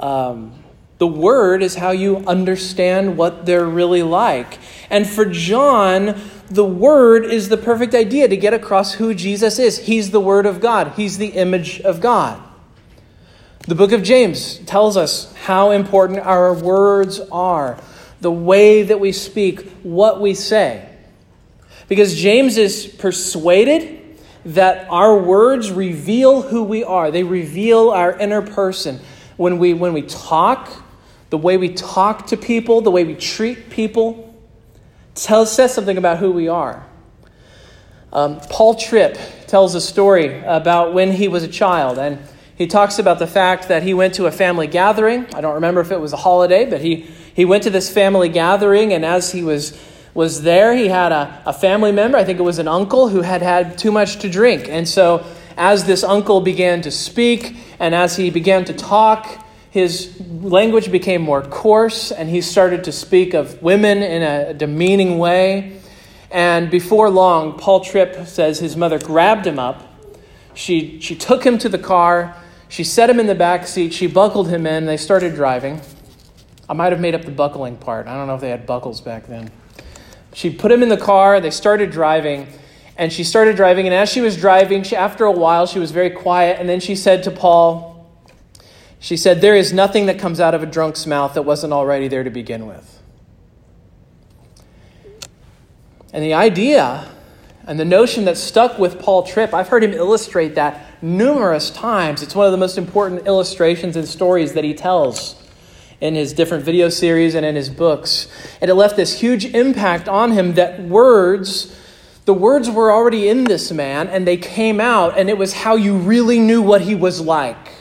Um, 0.00 0.64
the 0.98 1.06
word 1.06 1.62
is 1.62 1.76
how 1.76 1.90
you 1.90 2.18
understand 2.18 3.16
what 3.16 3.46
they're 3.46 3.66
really 3.66 4.02
like. 4.02 4.58
And 4.90 5.08
for 5.08 5.24
John, 5.24 6.20
the 6.50 6.64
word 6.64 7.24
is 7.24 7.48
the 7.48 7.56
perfect 7.56 7.94
idea 7.94 8.28
to 8.28 8.36
get 8.36 8.54
across 8.54 8.94
who 8.94 9.14
Jesus 9.14 9.58
is. 9.58 9.78
He's 9.78 10.10
the 10.10 10.20
word 10.20 10.46
of 10.46 10.60
God, 10.60 10.92
he's 10.96 11.18
the 11.18 11.28
image 11.28 11.80
of 11.80 12.00
God. 12.00 12.40
The 13.66 13.74
book 13.74 13.92
of 13.92 14.02
James 14.02 14.58
tells 14.60 14.96
us 14.96 15.32
how 15.34 15.70
important 15.70 16.18
our 16.18 16.52
words 16.52 17.18
are, 17.32 17.78
the 18.20 18.30
way 18.30 18.82
that 18.82 19.00
we 19.00 19.10
speak, 19.10 19.70
what 19.82 20.20
we 20.20 20.34
say. 20.34 20.93
Because 21.88 22.14
James 22.14 22.56
is 22.56 22.86
persuaded 22.86 24.02
that 24.46 24.86
our 24.90 25.18
words 25.18 25.70
reveal 25.70 26.42
who 26.42 26.62
we 26.62 26.84
are, 26.84 27.10
they 27.10 27.22
reveal 27.22 27.90
our 27.90 28.16
inner 28.18 28.42
person. 28.42 29.00
When 29.36 29.58
we, 29.58 29.74
when 29.74 29.92
we 29.92 30.02
talk, 30.02 30.70
the 31.30 31.38
way 31.38 31.56
we 31.56 31.70
talk 31.70 32.26
to 32.28 32.36
people, 32.36 32.80
the 32.80 32.90
way 32.90 33.04
we 33.04 33.14
treat 33.14 33.70
people, 33.70 34.34
tells, 35.14 35.50
says 35.52 35.74
something 35.74 35.96
about 35.96 36.18
who 36.18 36.30
we 36.30 36.48
are. 36.48 36.86
Um, 38.12 38.40
Paul 38.48 38.76
Tripp 38.76 39.18
tells 39.46 39.74
a 39.74 39.80
story 39.80 40.40
about 40.44 40.94
when 40.94 41.10
he 41.12 41.26
was 41.26 41.42
a 41.42 41.48
child, 41.48 41.98
and 41.98 42.18
he 42.56 42.66
talks 42.66 43.00
about 43.00 43.18
the 43.18 43.26
fact 43.26 43.68
that 43.68 43.82
he 43.82 43.94
went 43.94 44.14
to 44.14 44.26
a 44.26 44.30
family 44.30 44.68
gathering. 44.68 45.26
I 45.34 45.40
don't 45.40 45.54
remember 45.54 45.80
if 45.80 45.90
it 45.90 46.00
was 46.00 46.12
a 46.12 46.16
holiday, 46.16 46.68
but 46.68 46.80
he, 46.80 47.08
he 47.34 47.44
went 47.44 47.64
to 47.64 47.70
this 47.70 47.92
family 47.92 48.28
gathering, 48.28 48.92
and 48.92 49.04
as 49.04 49.32
he 49.32 49.42
was 49.42 49.76
was 50.14 50.42
there. 50.42 50.74
He 50.74 50.88
had 50.88 51.12
a, 51.12 51.42
a 51.44 51.52
family 51.52 51.92
member, 51.92 52.16
I 52.16 52.24
think 52.24 52.38
it 52.38 52.42
was 52.42 52.58
an 52.58 52.68
uncle, 52.68 53.08
who 53.08 53.22
had 53.22 53.42
had 53.42 53.76
too 53.76 53.90
much 53.90 54.20
to 54.20 54.30
drink. 54.30 54.68
And 54.68 54.88
so, 54.88 55.26
as 55.56 55.84
this 55.84 56.02
uncle 56.02 56.40
began 56.40 56.82
to 56.82 56.90
speak 56.90 57.56
and 57.78 57.94
as 57.94 58.16
he 58.16 58.30
began 58.30 58.64
to 58.64 58.72
talk, 58.72 59.44
his 59.70 60.20
language 60.30 60.92
became 60.92 61.20
more 61.20 61.42
coarse, 61.42 62.12
and 62.12 62.28
he 62.28 62.40
started 62.40 62.84
to 62.84 62.92
speak 62.92 63.34
of 63.34 63.60
women 63.60 64.04
in 64.04 64.22
a 64.22 64.54
demeaning 64.54 65.18
way. 65.18 65.80
And 66.30 66.70
before 66.70 67.10
long, 67.10 67.58
Paul 67.58 67.80
Tripp 67.80 68.28
says 68.28 68.60
his 68.60 68.76
mother 68.76 69.00
grabbed 69.00 69.46
him 69.46 69.58
up. 69.58 69.82
She, 70.54 71.00
she 71.00 71.16
took 71.16 71.44
him 71.44 71.58
to 71.58 71.68
the 71.68 71.78
car. 71.78 72.36
She 72.68 72.84
set 72.84 73.10
him 73.10 73.18
in 73.18 73.26
the 73.26 73.34
back 73.34 73.66
seat. 73.66 73.92
She 73.92 74.06
buckled 74.06 74.48
him 74.48 74.64
in. 74.64 74.86
They 74.86 74.96
started 74.96 75.34
driving. 75.34 75.80
I 76.68 76.72
might 76.72 76.92
have 76.92 77.00
made 77.00 77.16
up 77.16 77.24
the 77.24 77.32
buckling 77.32 77.76
part. 77.76 78.06
I 78.06 78.14
don't 78.14 78.28
know 78.28 78.36
if 78.36 78.40
they 78.40 78.50
had 78.50 78.66
buckles 78.66 79.00
back 79.00 79.26
then. 79.26 79.50
She 80.34 80.50
put 80.50 80.70
him 80.70 80.82
in 80.82 80.88
the 80.90 80.96
car. 80.98 81.40
They 81.40 81.50
started 81.50 81.90
driving. 81.90 82.48
And 82.98 83.12
she 83.12 83.24
started 83.24 83.56
driving. 83.56 83.86
And 83.86 83.94
as 83.94 84.10
she 84.10 84.20
was 84.20 84.36
driving, 84.36 84.82
she, 84.82 84.94
after 84.96 85.24
a 85.24 85.32
while, 85.32 85.66
she 85.66 85.78
was 85.78 85.92
very 85.92 86.10
quiet. 86.10 86.60
And 86.60 86.68
then 86.68 86.80
she 86.80 86.94
said 86.94 87.22
to 87.22 87.30
Paul, 87.30 88.06
She 88.98 89.16
said, 89.16 89.40
There 89.40 89.56
is 89.56 89.72
nothing 89.72 90.06
that 90.06 90.18
comes 90.18 90.40
out 90.40 90.54
of 90.54 90.62
a 90.62 90.66
drunk's 90.66 91.06
mouth 91.06 91.34
that 91.34 91.42
wasn't 91.42 91.72
already 91.72 92.08
there 92.08 92.24
to 92.24 92.30
begin 92.30 92.66
with. 92.66 93.00
And 96.12 96.22
the 96.22 96.34
idea 96.34 97.08
and 97.66 97.80
the 97.80 97.84
notion 97.84 98.26
that 98.26 98.36
stuck 98.36 98.78
with 98.78 99.00
Paul 99.00 99.22
Tripp, 99.22 99.54
I've 99.54 99.68
heard 99.68 99.82
him 99.82 99.92
illustrate 99.92 100.56
that 100.56 101.02
numerous 101.02 101.70
times. 101.70 102.22
It's 102.22 102.34
one 102.34 102.46
of 102.46 102.52
the 102.52 102.58
most 102.58 102.76
important 102.76 103.26
illustrations 103.26 103.96
and 103.96 104.06
stories 104.06 104.52
that 104.52 104.64
he 104.64 104.74
tells 104.74 105.43
in 106.04 106.14
his 106.14 106.34
different 106.34 106.62
video 106.62 106.90
series 106.90 107.34
and 107.34 107.46
in 107.46 107.56
his 107.56 107.70
books. 107.70 108.28
And 108.60 108.70
it 108.70 108.74
left 108.74 108.94
this 108.94 109.20
huge 109.20 109.46
impact 109.46 110.06
on 110.06 110.32
him 110.32 110.52
that 110.52 110.82
words, 110.82 111.74
the 112.26 112.34
words 112.34 112.68
were 112.68 112.92
already 112.92 113.26
in 113.26 113.44
this 113.44 113.72
man 113.72 114.08
and 114.08 114.26
they 114.26 114.36
came 114.36 114.82
out, 114.82 115.16
and 115.16 115.30
it 115.30 115.38
was 115.38 115.54
how 115.54 115.76
you 115.76 115.96
really 115.96 116.38
knew 116.38 116.60
what 116.60 116.82
he 116.82 116.94
was 116.94 117.22
like. 117.22 117.72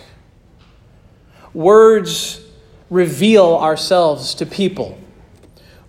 Words 1.54 2.40
reveal 2.90 3.58
ourselves 3.58 4.34
to 4.36 4.46
people. 4.46 4.98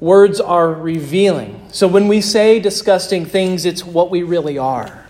Words 0.01 0.41
are 0.41 0.73
revealing. 0.73 1.69
So 1.71 1.87
when 1.87 2.09
we 2.09 2.21
say 2.21 2.59
disgusting 2.59 3.27
things, 3.27 3.65
it's 3.65 3.85
what 3.85 4.11
we 4.11 4.25
really 4.25 4.59
are. 4.59 5.04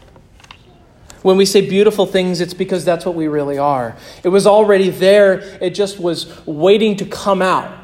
When 1.25 1.39
we 1.39 1.47
say 1.47 1.67
beautiful 1.67 2.05
things, 2.05 2.43
it's 2.43 2.53
because 2.53 2.85
that's 2.85 3.07
what 3.07 3.15
we 3.15 3.29
really 3.29 3.57
are. 3.57 3.97
It 4.23 4.29
was 4.29 4.47
already 4.47 4.91
there, 4.91 5.39
it 5.59 5.71
just 5.71 5.99
was 5.99 6.47
waiting 6.47 6.97
to 6.97 7.07
come 7.07 7.41
out. 7.41 7.75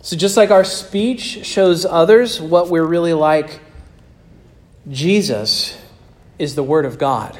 So, 0.00 0.16
just 0.16 0.36
like 0.36 0.52
our 0.52 0.62
speech 0.62 1.44
shows 1.44 1.84
others 1.84 2.40
what 2.40 2.70
we're 2.70 2.86
really 2.86 3.14
like, 3.14 3.58
Jesus 4.88 5.76
is 6.38 6.54
the 6.54 6.62
Word 6.62 6.84
of 6.84 6.98
God. 6.98 7.36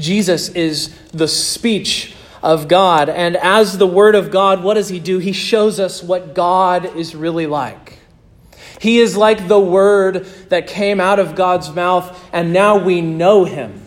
Jesus 0.00 0.48
is 0.48 0.92
the 1.12 1.28
speech 1.28 2.12
of 2.42 2.66
God. 2.66 3.08
And 3.08 3.36
as 3.36 3.78
the 3.78 3.86
Word 3.86 4.16
of 4.16 4.32
God, 4.32 4.64
what 4.64 4.74
does 4.74 4.88
He 4.88 4.98
do? 4.98 5.18
He 5.18 5.32
shows 5.32 5.78
us 5.78 6.02
what 6.02 6.34
God 6.34 6.96
is 6.96 7.14
really 7.14 7.46
like. 7.46 7.83
He 8.80 8.98
is 8.98 9.16
like 9.16 9.48
the 9.48 9.60
word 9.60 10.26
that 10.48 10.66
came 10.66 11.00
out 11.00 11.18
of 11.18 11.34
God's 11.34 11.74
mouth, 11.74 12.28
and 12.32 12.52
now 12.52 12.76
we 12.76 13.00
know 13.00 13.44
him. 13.44 13.80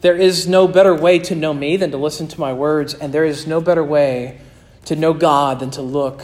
There 0.00 0.16
is 0.16 0.46
no 0.46 0.68
better 0.68 0.94
way 0.94 1.18
to 1.20 1.34
know 1.34 1.52
me 1.52 1.76
than 1.76 1.90
to 1.90 1.96
listen 1.96 2.28
to 2.28 2.40
my 2.40 2.52
words, 2.52 2.94
and 2.94 3.12
there 3.12 3.24
is 3.24 3.46
no 3.46 3.60
better 3.60 3.82
way 3.82 4.38
to 4.84 4.94
know 4.94 5.12
God 5.12 5.60
than 5.60 5.70
to 5.72 5.82
look 5.82 6.22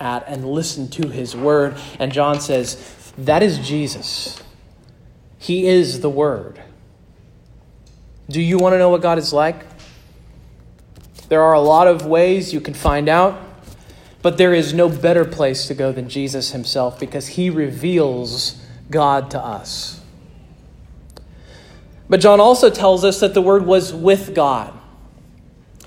at 0.00 0.24
and 0.26 0.44
listen 0.44 0.88
to 0.88 1.08
his 1.08 1.36
word. 1.36 1.76
And 2.00 2.12
John 2.12 2.40
says, 2.40 3.12
that 3.18 3.42
is 3.42 3.58
Jesus. 3.58 4.42
He 5.38 5.66
is 5.66 6.00
the 6.00 6.10
word. 6.10 6.60
Do 8.28 8.40
you 8.40 8.58
want 8.58 8.72
to 8.72 8.78
know 8.78 8.88
what 8.88 9.02
God 9.02 9.18
is 9.18 9.32
like? 9.32 9.66
There 11.28 11.42
are 11.42 11.54
a 11.54 11.60
lot 11.60 11.86
of 11.86 12.06
ways 12.06 12.52
you 12.52 12.60
can 12.60 12.74
find 12.74 13.08
out. 13.08 13.40
But 14.22 14.38
there 14.38 14.54
is 14.54 14.72
no 14.72 14.88
better 14.88 15.24
place 15.24 15.66
to 15.66 15.74
go 15.74 15.90
than 15.90 16.08
Jesus 16.08 16.52
himself 16.52 16.98
because 16.98 17.26
he 17.26 17.50
reveals 17.50 18.64
God 18.88 19.30
to 19.32 19.38
us. 19.38 20.00
But 22.08 22.20
John 22.20 22.40
also 22.40 22.70
tells 22.70 23.04
us 23.04 23.20
that 23.20 23.34
the 23.34 23.42
Word 23.42 23.66
was 23.66 23.92
with 23.92 24.34
God. 24.34 24.72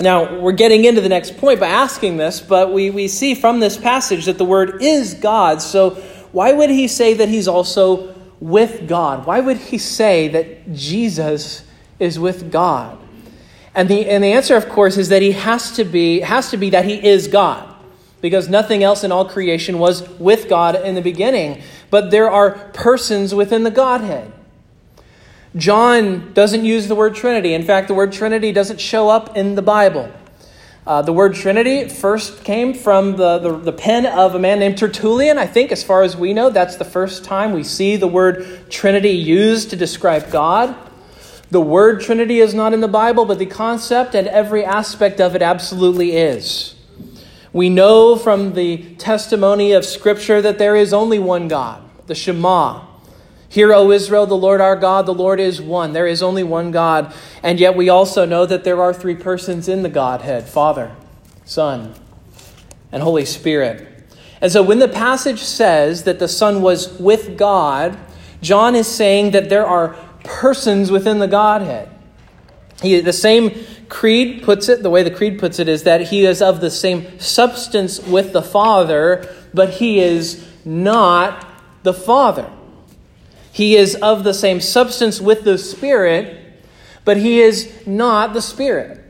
Now, 0.02 0.40
we're 0.42 0.52
getting 0.52 0.84
into 0.84 1.00
the 1.00 1.08
next 1.08 1.38
point 1.38 1.62
by 1.62 1.68
asking 1.68 2.18
this, 2.18 2.42
but 2.42 2.74
we, 2.74 2.90
we 2.90 3.08
see 3.08 3.34
from 3.36 3.62
this 3.62 3.78
passage 3.78 4.26
that 4.26 4.38
the 4.38 4.44
Word 4.44 4.82
is 4.82 5.14
God. 5.14 5.62
So, 5.62 5.92
why 6.34 6.52
would 6.52 6.70
he 6.70 6.90
say 6.90 7.14
that 7.14 7.30
he's 7.30 7.48
also 7.48 8.14
with 8.42 8.90
God? 8.90 9.26
Why 9.26 9.40
would 9.40 9.56
he 9.56 9.78
say 9.78 10.28
that 10.30 10.74
Jesus 10.74 11.64
is 12.00 12.20
with 12.20 12.52
God? 12.52 12.98
And 13.74 13.88
the, 13.88 14.10
and 14.10 14.22
the 14.22 14.34
answer, 14.34 14.58
of 14.58 14.68
course, 14.68 14.98
is 14.98 15.08
that 15.10 15.22
he 15.22 15.32
has 15.32 15.72
to 15.78 15.86
be, 15.86 16.20
has 16.22 16.50
to 16.50 16.58
be 16.58 16.72
that 16.72 16.84
he 16.84 17.08
is 17.08 17.28
God 17.28 17.75
because 18.26 18.50
nothing 18.50 18.84
else 18.84 19.04
in 19.04 19.12
all 19.12 19.30
creation 19.30 19.78
was 19.78 20.10
with 20.18 20.50
God 20.50 20.76
in 20.84 20.96
the 20.96 21.02
beginning. 21.02 21.62
But 21.92 22.10
there 22.10 22.28
are 22.28 22.54
persons 22.74 23.36
within 23.36 23.62
the 23.62 23.70
Godhead. 23.70 24.34
John 25.56 26.34
doesn't 26.34 26.66
use 26.66 26.88
the 26.88 26.96
word 26.96 27.14
Trinity. 27.14 27.54
In 27.54 27.62
fact, 27.62 27.88
the 27.88 27.94
word 27.94 28.12
Trinity 28.12 28.52
doesn't 28.52 28.82
show 28.82 29.10
up 29.10 29.38
in 29.38 29.54
the 29.54 29.62
Bible. 29.62 30.12
Uh, 30.88 31.04
the 31.04 31.14
word 31.14 31.36
Trinity 31.36 31.88
first 31.88 32.44
came 32.44 32.74
from 32.74 33.16
the, 33.16 33.38
the, 33.38 33.58
the, 33.58 33.72
pen 33.72 34.08
of 34.08 34.34
a 34.34 34.40
man 34.40 34.58
named 34.58 34.80
Tertullian. 34.80 35.38
I 35.38 35.46
think, 35.46 35.72
as 35.72 35.84
far 35.84 36.02
as 36.02 36.18
we 36.18 36.34
know, 36.34 36.50
that's 36.50 36.78
the 36.78 36.84
first 36.84 37.24
time 37.24 37.54
we 37.54 37.64
see 37.64 37.96
the 37.96 38.08
word 38.08 38.72
Trinity 38.72 39.12
used 39.12 39.70
to 39.70 39.76
describe 39.76 40.32
God. 40.32 40.76
The 41.52 41.62
word 41.62 42.02
Trinity 42.02 42.40
is 42.40 42.56
not 42.56 42.74
in 42.74 42.82
the 42.82 42.88
Bible, 42.88 43.26
but 43.26 43.38
the 43.38 43.46
concept 43.46 44.16
and 44.16 44.28
every 44.28 44.66
aspect 44.66 45.22
of 45.22 45.36
it 45.36 45.44
absolutely 45.44 46.16
is. 46.16 46.75
We 47.56 47.70
know 47.70 48.18
from 48.18 48.52
the 48.52 48.96
testimony 48.96 49.72
of 49.72 49.86
Scripture 49.86 50.42
that 50.42 50.58
there 50.58 50.76
is 50.76 50.92
only 50.92 51.20
one 51.20 51.48
God, 51.48 51.82
the 52.06 52.14
Shema. 52.14 52.82
Hear, 53.48 53.72
O 53.72 53.92
Israel, 53.92 54.26
the 54.26 54.36
Lord 54.36 54.60
our 54.60 54.76
God, 54.76 55.06
the 55.06 55.14
Lord 55.14 55.40
is 55.40 55.62
one. 55.62 55.94
There 55.94 56.06
is 56.06 56.22
only 56.22 56.44
one 56.44 56.72
God. 56.72 57.14
And 57.42 57.58
yet 57.58 57.74
we 57.74 57.88
also 57.88 58.26
know 58.26 58.46
that 58.46 58.66
there 58.66 58.82
are 58.82 58.94
three 58.94 59.16
persons 59.16 59.70
in 59.70 59.84
the 59.84 59.90
Godhead 59.90 60.50
Father, 60.50 60.94
Son, 61.46 61.94
and 62.92 63.02
Holy 63.02 63.24
Spirit. 63.24 63.88
And 64.42 64.52
so 64.52 64.62
when 64.62 64.80
the 64.80 64.90
passage 64.90 65.40
says 65.40 66.04
that 66.04 66.20
the 66.20 66.28
Son 66.28 66.62
was 66.62 67.00
with 67.00 67.38
God, 67.38 67.98
John 68.42 68.76
is 68.76 68.86
saying 68.86 69.32
that 69.32 69.48
there 69.48 69.66
are 69.66 69.96
persons 70.26 70.92
within 70.92 71.20
the 71.20 71.28
Godhead. 71.30 71.90
He, 72.82 73.00
the 73.00 73.14
same 73.14 73.66
creed 73.90 74.44
puts 74.44 74.70
it, 74.70 74.84
the 74.84 74.90
way 74.90 75.04
the 75.04 75.12
creed 75.12 75.40
puts 75.40 75.60
it, 75.60 75.68
is 75.68 75.84
that 75.84 76.10
he 76.10 76.26
is 76.26 76.42
of 76.42 76.62
the 76.62 76.72
same 76.72 77.20
substance 77.20 78.00
with 78.00 78.34
the 78.34 78.42
Father, 78.42 79.34
but 79.54 79.72
he 79.76 80.00
is 80.00 80.48
not 80.64 81.48
the 81.84 81.94
Father. 81.94 82.50
He 83.52 83.76
is 83.76 83.96
of 83.96 84.24
the 84.24 84.34
same 84.34 84.60
substance 84.60 85.22
with 85.22 85.44
the 85.44 85.58
Spirit, 85.58 86.62
but 87.06 87.18
he 87.18 87.40
is 87.40 87.86
not 87.88 88.34
the 88.34 88.42
Spirit. 88.42 89.02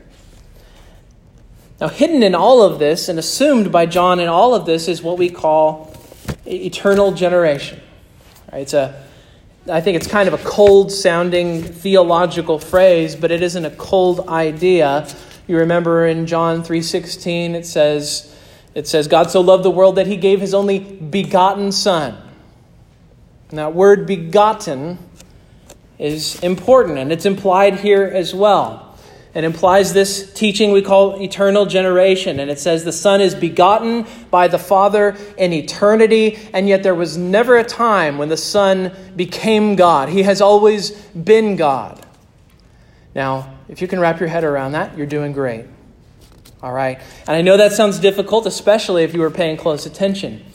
Now, 1.80 1.88
hidden 1.88 2.22
in 2.22 2.34
all 2.34 2.62
of 2.62 2.78
this 2.78 3.08
and 3.08 3.18
assumed 3.18 3.70
by 3.70 3.86
John 3.86 4.18
in 4.20 4.28
all 4.28 4.54
of 4.54 4.64
this 4.64 4.88
is 4.88 5.02
what 5.02 5.18
we 5.18 5.28
call 5.28 5.92
eternal 6.46 7.12
generation. 7.12 7.80
Right? 8.50 8.62
It's 8.62 8.72
a 8.72 9.05
I 9.68 9.80
think 9.80 9.96
it's 9.96 10.06
kind 10.06 10.28
of 10.28 10.34
a 10.34 10.44
cold 10.44 10.92
sounding 10.92 11.60
theological 11.60 12.60
phrase, 12.60 13.16
but 13.16 13.32
it 13.32 13.42
isn't 13.42 13.64
a 13.64 13.70
cold 13.70 14.28
idea. 14.28 15.08
You 15.48 15.56
remember 15.58 16.06
in 16.06 16.26
John 16.26 16.62
3:16 16.62 17.54
it 17.54 17.66
says 17.66 18.32
it 18.74 18.86
says 18.86 19.08
God 19.08 19.30
so 19.30 19.40
loved 19.40 19.64
the 19.64 19.70
world 19.70 19.96
that 19.96 20.06
he 20.06 20.16
gave 20.16 20.40
his 20.40 20.54
only 20.54 20.78
begotten 20.78 21.72
son. 21.72 22.16
And 23.50 23.58
that 23.58 23.74
word 23.74 24.06
begotten 24.06 24.98
is 25.98 26.38
important 26.40 26.98
and 26.98 27.10
it's 27.10 27.26
implied 27.26 27.80
here 27.80 28.04
as 28.04 28.32
well. 28.32 28.85
It 29.36 29.44
implies 29.44 29.92
this 29.92 30.32
teaching 30.32 30.72
we 30.72 30.80
call 30.80 31.20
eternal 31.20 31.66
generation. 31.66 32.40
And 32.40 32.50
it 32.50 32.58
says 32.58 32.84
the 32.84 32.90
Son 32.90 33.20
is 33.20 33.34
begotten 33.34 34.06
by 34.30 34.48
the 34.48 34.58
Father 34.58 35.14
in 35.36 35.52
eternity, 35.52 36.38
and 36.54 36.66
yet 36.66 36.82
there 36.82 36.94
was 36.94 37.18
never 37.18 37.58
a 37.58 37.62
time 37.62 38.16
when 38.16 38.30
the 38.30 38.38
Son 38.38 38.92
became 39.14 39.76
God. 39.76 40.08
He 40.08 40.22
has 40.22 40.40
always 40.40 40.92
been 40.92 41.54
God. 41.56 42.02
Now, 43.14 43.52
if 43.68 43.82
you 43.82 43.88
can 43.88 44.00
wrap 44.00 44.20
your 44.20 44.30
head 44.30 44.42
around 44.42 44.72
that, 44.72 44.96
you're 44.96 45.06
doing 45.06 45.32
great. 45.32 45.66
All 46.62 46.72
right? 46.72 46.98
And 47.26 47.36
I 47.36 47.42
know 47.42 47.58
that 47.58 47.72
sounds 47.72 47.98
difficult, 47.98 48.46
especially 48.46 49.04
if 49.04 49.12
you 49.12 49.20
were 49.20 49.30
paying 49.30 49.58
close 49.58 49.84
attention. 49.84 50.46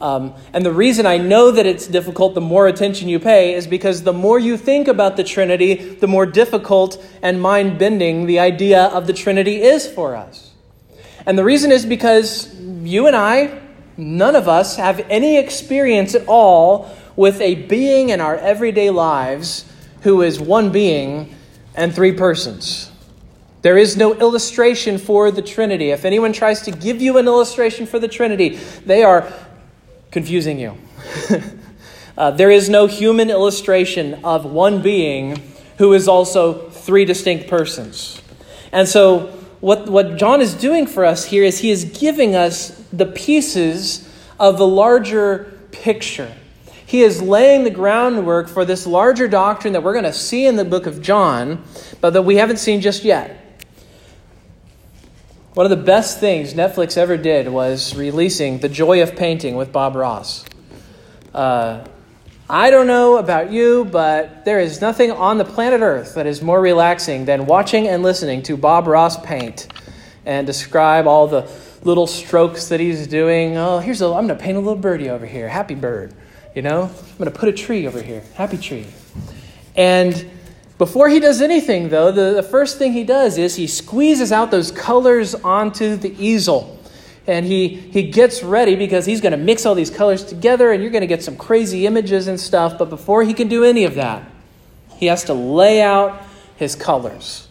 Um, 0.00 0.34
and 0.52 0.66
the 0.66 0.72
reason 0.72 1.06
I 1.06 1.18
know 1.18 1.50
that 1.50 1.66
it's 1.66 1.86
difficult 1.86 2.34
the 2.34 2.40
more 2.40 2.66
attention 2.66 3.08
you 3.08 3.20
pay 3.20 3.54
is 3.54 3.66
because 3.66 4.02
the 4.02 4.12
more 4.12 4.38
you 4.38 4.56
think 4.56 4.88
about 4.88 5.16
the 5.16 5.24
Trinity, 5.24 5.74
the 5.74 6.08
more 6.08 6.26
difficult 6.26 7.02
and 7.22 7.40
mind 7.40 7.78
bending 7.78 8.26
the 8.26 8.40
idea 8.40 8.84
of 8.86 9.06
the 9.06 9.12
Trinity 9.12 9.62
is 9.62 9.86
for 9.86 10.16
us. 10.16 10.50
And 11.26 11.38
the 11.38 11.44
reason 11.44 11.72
is 11.72 11.86
because 11.86 12.54
you 12.60 13.06
and 13.06 13.16
I, 13.16 13.60
none 13.96 14.36
of 14.36 14.48
us, 14.48 14.76
have 14.76 15.04
any 15.08 15.38
experience 15.38 16.14
at 16.14 16.26
all 16.26 16.94
with 17.16 17.40
a 17.40 17.54
being 17.54 18.08
in 18.10 18.20
our 18.20 18.36
everyday 18.36 18.90
lives 18.90 19.64
who 20.02 20.22
is 20.22 20.40
one 20.40 20.70
being 20.70 21.34
and 21.74 21.94
three 21.94 22.12
persons. 22.12 22.90
There 23.62 23.78
is 23.78 23.96
no 23.96 24.12
illustration 24.12 24.98
for 24.98 25.30
the 25.30 25.40
Trinity. 25.40 25.90
If 25.90 26.04
anyone 26.04 26.34
tries 26.34 26.60
to 26.62 26.70
give 26.70 27.00
you 27.00 27.16
an 27.16 27.26
illustration 27.26 27.86
for 27.86 27.98
the 27.98 28.08
Trinity, 28.08 28.56
they 28.84 29.02
are 29.02 29.32
confusing 30.14 30.60
you. 30.60 30.78
uh, 32.16 32.30
there 32.30 32.50
is 32.50 32.70
no 32.70 32.86
human 32.86 33.30
illustration 33.30 34.24
of 34.24 34.44
one 34.44 34.80
being 34.80 35.42
who 35.78 35.92
is 35.92 36.06
also 36.06 36.70
three 36.70 37.04
distinct 37.04 37.50
persons. 37.50 38.22
And 38.70 38.88
so, 38.88 39.26
what, 39.60 39.88
what 39.88 40.16
John 40.16 40.40
is 40.40 40.54
doing 40.54 40.86
for 40.86 41.04
us 41.04 41.24
here 41.24 41.42
is 41.42 41.58
he 41.58 41.70
is 41.70 41.84
giving 41.84 42.36
us 42.36 42.68
the 42.92 43.06
pieces 43.06 44.08
of 44.38 44.56
the 44.56 44.66
larger 44.66 45.58
picture. 45.72 46.32
He 46.86 47.02
is 47.02 47.20
laying 47.20 47.64
the 47.64 47.70
groundwork 47.70 48.48
for 48.48 48.64
this 48.64 48.86
larger 48.86 49.26
doctrine 49.26 49.72
that 49.72 49.82
we're 49.82 49.94
going 49.94 50.04
to 50.04 50.12
see 50.12 50.46
in 50.46 50.54
the 50.54 50.64
book 50.64 50.86
of 50.86 51.02
John, 51.02 51.64
but 52.00 52.10
that 52.10 52.22
we 52.22 52.36
haven't 52.36 52.58
seen 52.58 52.80
just 52.80 53.02
yet. 53.02 53.43
One 55.54 55.64
of 55.64 55.70
the 55.70 55.84
best 55.84 56.18
things 56.18 56.52
Netflix 56.52 56.96
ever 56.96 57.16
did 57.16 57.46
was 57.46 57.94
releasing 57.94 58.58
The 58.58 58.68
Joy 58.68 59.04
of 59.04 59.14
Painting 59.14 59.54
with 59.54 59.70
Bob 59.70 59.94
Ross. 59.94 60.44
Uh, 61.32 61.86
I 62.50 62.70
don't 62.70 62.88
know 62.88 63.18
about 63.18 63.52
you, 63.52 63.84
but 63.84 64.44
there 64.44 64.58
is 64.58 64.80
nothing 64.80 65.12
on 65.12 65.38
the 65.38 65.44
planet 65.44 65.80
Earth 65.80 66.16
that 66.16 66.26
is 66.26 66.42
more 66.42 66.60
relaxing 66.60 67.26
than 67.26 67.46
watching 67.46 67.86
and 67.86 68.02
listening 68.02 68.42
to 68.42 68.56
Bob 68.56 68.88
Ross 68.88 69.16
paint 69.24 69.68
and 70.26 70.44
describe 70.44 71.06
all 71.06 71.28
the 71.28 71.48
little 71.84 72.08
strokes 72.08 72.66
that 72.70 72.80
he's 72.80 73.06
doing. 73.06 73.56
Oh, 73.56 73.78
here's 73.78 74.02
a, 74.02 74.06
I'm 74.06 74.26
going 74.26 74.36
to 74.36 74.44
paint 74.44 74.56
a 74.56 74.60
little 74.60 74.74
birdie 74.74 75.08
over 75.08 75.24
here, 75.24 75.48
happy 75.48 75.76
bird. 75.76 76.12
You 76.56 76.62
know, 76.62 76.82
I'm 76.82 77.16
going 77.16 77.30
to 77.30 77.38
put 77.38 77.48
a 77.48 77.52
tree 77.52 77.86
over 77.86 78.02
here, 78.02 78.24
happy 78.34 78.58
tree. 78.58 78.88
And 79.76 80.32
before 80.78 81.08
he 81.08 81.20
does 81.20 81.40
anything, 81.40 81.88
though, 81.88 82.10
the, 82.10 82.34
the 82.34 82.42
first 82.42 82.78
thing 82.78 82.92
he 82.92 83.04
does 83.04 83.38
is 83.38 83.54
he 83.54 83.66
squeezes 83.66 84.32
out 84.32 84.50
those 84.50 84.72
colors 84.72 85.34
onto 85.34 85.96
the 85.96 86.14
easel 86.22 86.74
and 87.26 87.46
he, 87.46 87.68
he 87.68 88.10
gets 88.10 88.42
ready 88.42 88.76
because 88.76 89.06
he's 89.06 89.20
going 89.20 89.32
to 89.32 89.38
mix 89.38 89.64
all 89.64 89.74
these 89.74 89.90
colors 89.90 90.24
together 90.24 90.72
and 90.72 90.82
you're 90.82 90.92
going 90.92 91.02
to 91.02 91.06
get 91.06 91.22
some 91.22 91.36
crazy 91.36 91.86
images 91.86 92.28
and 92.28 92.38
stuff. 92.38 92.76
But 92.78 92.90
before 92.90 93.22
he 93.22 93.32
can 93.32 93.48
do 93.48 93.64
any 93.64 93.84
of 93.84 93.94
that, 93.94 94.30
he 94.96 95.06
has 95.06 95.24
to 95.24 95.34
lay 95.34 95.80
out 95.80 96.22
his 96.56 96.74
colors. 96.74 97.48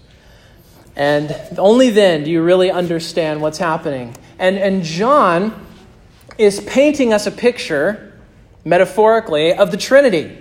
And 0.96 1.36
only 1.58 1.90
then 1.90 2.24
do 2.24 2.30
you 2.30 2.44
really 2.44 2.70
understand 2.70 3.42
what's 3.42 3.58
happening. 3.58 4.16
And, 4.38 4.58
and 4.58 4.84
John 4.84 5.66
is 6.38 6.60
painting 6.62 7.12
us 7.12 7.26
a 7.26 7.32
picture, 7.32 8.14
metaphorically, 8.64 9.54
of 9.54 9.72
the 9.72 9.78
Trinity. 9.78 10.38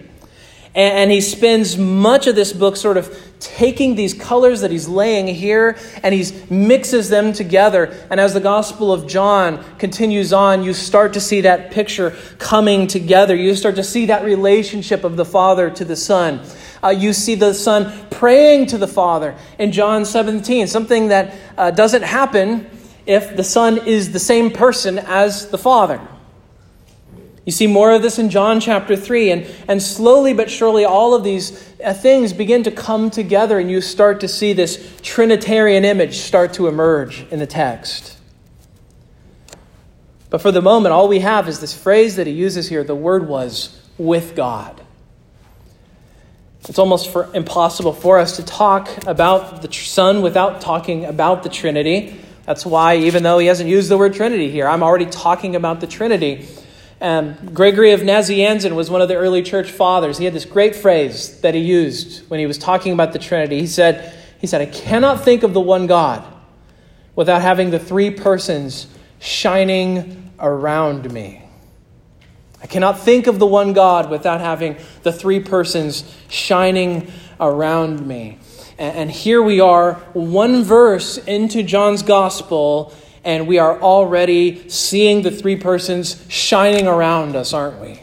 And, 0.75 1.11
he 1.11 1.21
spends 1.21 1.77
much 1.77 2.27
of 2.27 2.35
this 2.35 2.53
book 2.53 2.77
sort 2.77 2.97
of 2.97 3.15
taking 3.41 3.95
these 3.95 4.15
colors 4.15 4.63
that 4.63 4.71
he's 4.71 4.89
laying 4.89 5.27
here 5.27 5.77
and 6.03 6.15
he 6.15 6.25
mixes 6.49 7.11
them 7.11 7.35
together. 7.35 7.95
And 8.09 8.19
as 8.19 8.33
the 8.33 8.41
Gospel 8.41 8.93
of 8.93 9.07
John 9.07 9.63
continues 9.79 10.33
on, 10.33 10.63
you 10.63 10.73
start 10.73 11.13
to 11.13 11.21
see 11.21 11.43
that 11.43 11.73
picture 11.73 12.17
coming 12.39 12.87
together. 12.87 13.35
You 13.35 13.55
start 13.55 13.77
to 13.77 13.85
see 13.85 14.07
that 14.07 14.25
relationship 14.25 15.05
of 15.05 15.17
the 15.17 15.27
Father 15.27 15.69
to 15.71 15.85
the 15.85 15.97
Son. 15.97 16.41
Uh, 16.83 16.89
you 16.89 17.13
see 17.13 17.35
the 17.35 17.53
Son 17.53 18.07
praying 18.11 18.67
to 18.67 18.79
the 18.79 18.89
Father 18.89 19.37
in 19.59 19.73
John 19.73 20.05
17, 20.05 20.67
something 20.69 21.09
that 21.09 21.35
uh, 21.59 21.71
doesn't 21.71 22.03
happen 22.03 22.67
if 23.05 23.37
the 23.37 23.45
Son 23.45 23.79
is 23.87 24.13
the 24.13 24.19
same 24.19 24.51
person 24.51 24.99
as 24.99 25.49
the 25.51 25.59
Father. 25.59 26.01
You 27.45 27.51
see 27.51 27.67
more 27.67 27.91
of 27.91 28.03
this 28.03 28.19
in 28.19 28.31
John 28.31 28.61
chapter 28.61 28.95
3, 28.95 29.31
and, 29.33 29.47
and 29.67 29.83
slowly 29.83 30.33
but 30.33 30.49
surely, 30.49 30.85
all 30.85 31.15
of 31.15 31.25
these 31.25 31.73
uh, 31.85 31.93
things 31.93 32.33
begin 32.33 32.63
to 32.63 32.71
come 32.71 33.11
together, 33.11 33.59
and 33.59 33.69
you 33.69 33.81
start 33.81 34.21
to 34.21 34.29
see 34.29 34.53
this 34.53 35.01
Trinitarian 35.03 35.85
image 35.85 36.19
start 36.19 36.53
to 36.55 36.69
emerge 36.69 37.27
in 37.33 37.41
the 37.41 37.47
text. 37.47 38.17
But 40.31 40.41
for 40.41 40.53
the 40.53 40.63
moment, 40.63 40.93
all 40.93 41.09
we 41.09 41.19
have 41.19 41.49
is 41.49 41.61
this 41.61 41.75
phrase 41.75 42.17
that 42.17 42.27
he 42.27 42.33
uses 42.33 42.69
here 42.69 42.85
the 42.85 42.95
word 42.95 43.27
was 43.27 43.79
with 43.99 44.37
God. 44.37 44.81
It's 46.69 46.79
almost 46.79 47.11
for, 47.11 47.29
impossible 47.35 47.93
for 47.93 48.19
us 48.19 48.37
to 48.37 48.45
talk 48.45 49.05
about 49.05 49.63
the 49.63 49.73
Son 49.73 50.23
without 50.23 50.61
talking 50.61 51.05
about 51.05 51.43
the 51.43 51.49
Trinity. 51.49 52.21
That's 52.47 52.65
why, 52.65 52.97
even 52.99 53.25
though 53.25 53.39
he 53.39 53.49
hasn't 53.49 53.69
used 53.69 53.89
the 53.89 53.99
word 53.99 54.15
Trinity 54.15 54.49
here, 54.49 54.69
I'm 54.69 54.85
already 54.85 55.07
talking 55.07 55.57
about 55.57 55.81
the 55.81 55.89
Trinity. 55.89 56.47
Um, 57.03 57.35
Gregory 57.53 57.91
of 57.91 58.03
Nazianzen 58.03 58.77
was 58.77 58.89
one 58.89 59.03
of 59.03 59.09
the 59.09 59.17
early 59.17 59.43
church 59.43 59.73
fathers. 59.73 60.19
He 60.19 60.25
had 60.25 60.33
this 60.33 60.45
great 60.45 60.77
phrase 60.77 61.41
that 61.41 61.53
he 61.53 61.61
used 61.61 62.31
when 62.31 62.39
he 62.39 62.47
was 62.47 62.57
talking 62.57 62.93
about 62.93 63.13
the 63.13 63.19
Trinity. 63.19 63.59
He 63.59 63.67
said, 63.67 64.15
he 64.39 64.47
said, 64.47 64.61
I 64.61 64.67
cannot 64.67 65.25
think 65.25 65.43
of 65.43 65.53
the 65.53 65.61
one 65.61 65.89
God 65.89 66.25
without 67.17 67.43
having 67.43 67.71
the 67.71 67.81
three 67.81 68.11
persons 68.11 68.87
shining 69.19 70.31
around 70.39 71.13
me. 71.13 71.43
I 72.63 72.69
cannot 72.69 73.01
think 73.01 73.27
of 73.27 73.41
the 73.41 73.47
one 73.49 73.73
God 73.73 74.09
without 74.09 74.41
having 74.41 74.77
the 75.03 75.13
three 75.13 75.41
persons 75.41 76.05
shining 76.29 77.11
around 77.41 78.07
me. 78.07 78.39
And 78.79 79.11
here 79.11 79.43
we 79.43 79.59
are, 79.59 79.95
one 80.13 80.63
verse 80.63 81.19
into 81.19 81.65
John's 81.65 82.05
gospel, 82.05 82.95
and 83.25 83.47
we 83.47 83.59
are 83.59 83.81
already 83.81 84.69
seeing 84.69 85.23
the 85.23 85.31
three 85.31 85.57
persons 85.57 86.25
shining 86.29 86.87
around 86.87 87.37
us, 87.37 87.53
aren't 87.53 87.81
we? 87.81 88.01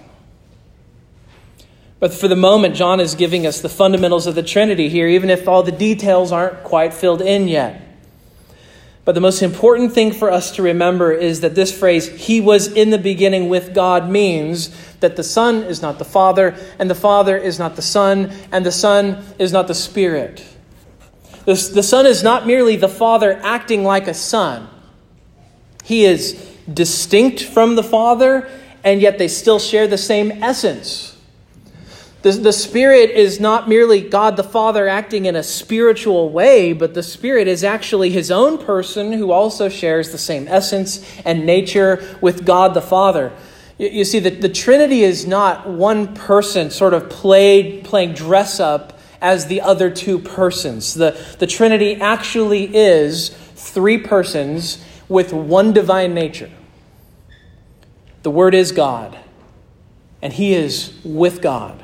But 2.00 2.14
for 2.14 2.30
the 2.30 2.36
moment, 2.36 2.76
John 2.76 3.00
is 3.00 3.16
giving 3.16 3.46
us 3.46 3.60
the 3.60 3.70
fundamentals 3.70 4.26
of 4.26 4.36
the 4.36 4.44
Trinity 4.44 4.88
here, 4.88 5.08
even 5.08 5.30
if 5.30 5.48
all 5.48 5.64
the 5.64 5.72
details 5.72 6.32
aren't 6.32 6.64
quite 6.64 6.94
filled 6.94 7.22
in 7.22 7.50
yet. 7.50 7.86
But 9.04 9.16
the 9.16 9.22
most 9.22 9.42
important 9.42 9.92
thing 9.94 10.14
for 10.14 10.32
us 10.32 10.52
to 10.52 10.62
remember 10.62 11.12
is 11.12 11.42
that 11.42 11.56
this 11.56 11.78
phrase, 11.78 12.08
He 12.08 12.40
was 12.40 12.68
in 12.68 12.92
the 12.92 12.98
beginning 12.98 13.50
with 13.50 13.74
God, 13.74 14.10
means 14.10 14.70
that 15.00 15.16
the 15.16 15.24
Son 15.24 15.64
is 15.64 15.82
not 15.82 15.98
the 15.98 16.06
Father, 16.06 16.56
and 16.78 16.90
the 16.90 16.96
Father 16.96 17.36
is 17.36 17.60
not 17.60 17.76
the 17.76 17.82
Son, 17.82 18.32
and 18.52 18.66
the 18.66 18.72
Son 18.72 19.26
is 19.38 19.52
not 19.52 19.68
the 19.68 19.76
Spirit. 19.76 20.46
The, 21.46 21.56
the 21.74 21.84
Son 21.84 22.06
is 22.06 22.24
not 22.24 22.46
merely 22.46 22.76
the 22.76 22.88
Father 22.88 23.40
acting 23.44 23.84
like 23.84 24.08
a 24.08 24.14
Son. 24.14 24.70
He 25.90 26.06
is 26.06 26.34
distinct 26.72 27.42
from 27.42 27.76
the 27.76 27.82
Father, 27.82 28.48
and 28.84 29.02
yet 29.02 29.18
they 29.18 29.28
still 29.28 29.58
share 29.58 29.88
the 29.88 29.98
same 29.98 30.32
essence. 30.44 31.18
The, 32.22 32.34
the 32.34 32.54
Spirit 32.54 33.10
is 33.10 33.40
not 33.40 33.68
merely 33.68 34.00
God 34.00 34.38
the 34.38 34.44
Father 34.44 34.88
acting 34.88 35.26
in 35.26 35.36
a 35.36 35.42
spiritual 35.42 36.30
way, 36.30 36.74
but 36.74 36.94
the 36.94 37.02
Spirit 37.02 37.48
is 37.48 37.64
actually 37.64 38.12
His 38.12 38.30
own 38.30 38.60
person 38.60 39.14
who 39.14 39.32
also 39.32 39.68
shares 39.68 40.12
the 40.12 40.20
same 40.20 40.48
essence 40.48 41.04
and 41.26 41.48
nature 41.48 42.08
with 42.22 42.46
God 42.46 42.76
the 42.76 42.84
Father. 42.84 43.32
You, 43.80 43.88
you 43.88 44.06
see, 44.06 44.20
the, 44.20 44.30
the 44.30 44.48
Trinity 44.48 45.02
is 45.02 45.26
not 45.26 45.68
one 45.68 46.14
person 46.14 46.70
sort 46.70 46.94
of 46.94 47.10
played, 47.10 47.84
playing 47.84 48.14
dress 48.14 48.60
up 48.60 49.00
as 49.22 49.48
the 49.48 49.62
other 49.62 49.90
two 49.90 50.20
persons. 50.20 50.94
The, 50.94 51.20
the 51.40 51.48
Trinity 51.48 51.96
actually 51.96 52.76
is 52.76 53.30
three 53.56 53.98
persons 53.98 54.86
with 55.10 55.34
one 55.34 55.74
divine 55.74 56.14
nature. 56.14 56.50
The 58.24 58.32
Word 58.32 58.54
is 58.54 58.72
God, 58.72 59.18
and 60.22 60.32
He 60.32 60.54
is 60.54 60.98
with 61.04 61.42
God. 61.42 61.84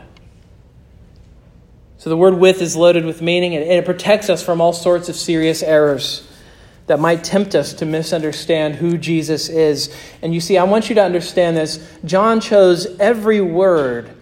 So 2.05 2.11
the 2.11 2.17
word 2.17 2.35
with 2.35 2.61
is 2.61 2.75
loaded 2.75 3.03
with 3.03 3.19
meaning, 3.23 3.55
and 3.55 3.65
it 3.65 3.83
protects 3.83 4.29
us 4.29 4.43
from 4.43 4.61
all 4.61 4.73
sorts 4.73 5.09
of 5.09 5.15
serious 5.15 5.63
errors 5.63 6.27
that 6.85 6.99
might 6.99 7.23
tempt 7.23 7.55
us 7.55 7.73
to 7.73 7.85
misunderstand 7.87 8.75
who 8.75 8.95
Jesus 8.95 9.49
is. 9.49 9.91
And 10.21 10.31
you 10.31 10.39
see, 10.39 10.55
I 10.55 10.65
want 10.65 10.87
you 10.87 10.93
to 10.93 11.03
understand 11.03 11.57
this. 11.57 11.97
John 12.05 12.39
chose 12.41 12.85
every 12.99 13.41
word 13.41 14.15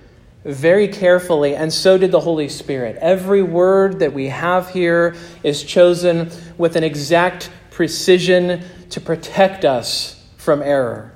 very 0.45 0.87
carefully, 0.87 1.57
and 1.57 1.73
so 1.73 1.97
did 1.97 2.11
the 2.11 2.21
Holy 2.21 2.47
Spirit. 2.47 2.97
Every 3.01 3.43
word 3.43 3.99
that 3.99 4.13
we 4.13 4.29
have 4.29 4.69
here 4.69 5.15
is 5.43 5.61
chosen 5.61 6.31
with 6.57 6.77
an 6.77 6.85
exact 6.85 7.49
precision 7.69 8.63
to 8.93 9.01
protect 9.01 9.65
us 9.65 10.23
from 10.37 10.61
error. 10.61 11.11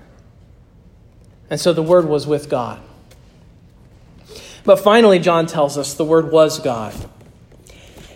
And 1.48 1.60
so 1.60 1.74
the 1.74 1.84
Word 1.84 2.06
was 2.06 2.26
with 2.26 2.50
God. 2.50 2.82
But 4.64 4.78
finally, 4.78 5.20
John 5.20 5.46
tells 5.46 5.78
us 5.78 5.94
the 5.94 6.04
Word 6.04 6.32
was 6.32 6.60
God. 6.60 6.96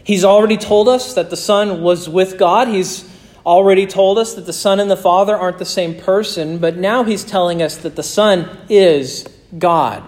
He's 0.04 0.26
already 0.26 0.58
told 0.58 0.90
us 0.90 1.14
that 1.14 1.30
the 1.30 1.38
Son 1.38 1.84
was 1.84 2.10
with 2.10 2.40
God. 2.40 2.70
He's 2.70 3.08
already 3.46 3.86
told 3.86 4.18
us 4.18 4.34
that 4.34 4.48
the 4.48 4.54
Son 4.54 4.80
and 4.80 4.90
the 4.90 4.98
Father 4.98 5.38
aren't 5.38 5.60
the 5.60 5.66
same 5.66 5.96
person, 5.96 6.58
but 6.58 6.76
now 6.76 7.04
he's 7.04 7.24
telling 7.24 7.62
us 7.62 7.78
that 7.78 7.96
the 7.96 8.04
Son 8.04 8.50
is 8.68 9.28
God. 9.58 10.04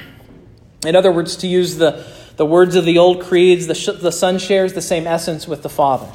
In 0.86 0.96
other 0.96 1.12
words, 1.12 1.36
to 1.36 1.46
use 1.46 1.76
the, 1.76 2.06
the 2.36 2.46
words 2.46 2.74
of 2.74 2.86
the 2.86 2.96
old 2.96 3.22
creeds, 3.22 3.66
the, 3.66 3.98
the 4.00 4.12
Son 4.12 4.38
shares 4.38 4.72
the 4.72 4.80
same 4.80 5.06
essence 5.06 5.46
with 5.46 5.62
the 5.62 5.68
Father. 5.68 6.10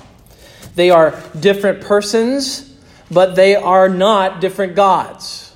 They 0.76 0.90
are 0.90 1.22
different 1.40 1.82
persons, 1.82 2.74
but 3.12 3.36
they 3.36 3.56
are 3.56 3.90
not 3.90 4.42
different 4.42 4.76
gods. 4.76 5.56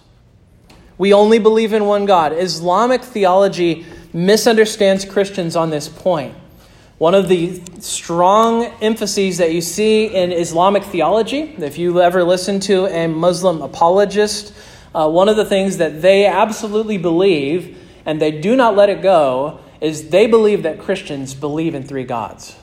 We 0.98 1.14
only 1.14 1.40
believe 1.40 1.74
in 1.74 1.86
one 1.86 2.06
God. 2.06 2.34
Islamic 2.34 3.04
theology 3.04 3.86
misunderstands 4.14 5.06
Christians 5.06 5.56
on 5.56 5.70
this 5.70 5.88
point. 5.88 6.36
One 6.98 7.14
of 7.14 7.30
the 7.30 7.62
strong 7.80 8.66
emphases 8.82 9.38
that 9.38 9.54
you 9.54 9.62
see 9.62 10.08
in 10.08 10.32
Islamic 10.32 10.84
theology, 10.84 11.56
if 11.60 11.78
you 11.78 12.02
ever 12.02 12.24
listen 12.24 12.60
to 12.62 12.88
a 12.88 13.08
Muslim 13.08 13.62
apologist, 13.62 14.54
uh, 14.96 15.08
one 15.08 15.30
of 15.30 15.36
the 15.36 15.46
things 15.46 15.78
that 15.78 16.02
they 16.02 16.26
absolutely 16.26 16.98
believe, 16.98 17.78
and 18.06 18.20
they 18.20 18.32
do 18.32 18.56
not 18.56 18.76
let 18.76 18.90
it 18.90 19.04
go, 19.04 19.60
is 19.80 20.10
they 20.10 20.26
believe 20.26 20.64
that 20.64 20.80
Christians 20.80 21.36
believe 21.36 21.76
in 21.76 21.84
three 21.84 22.04
gods. 22.04 22.56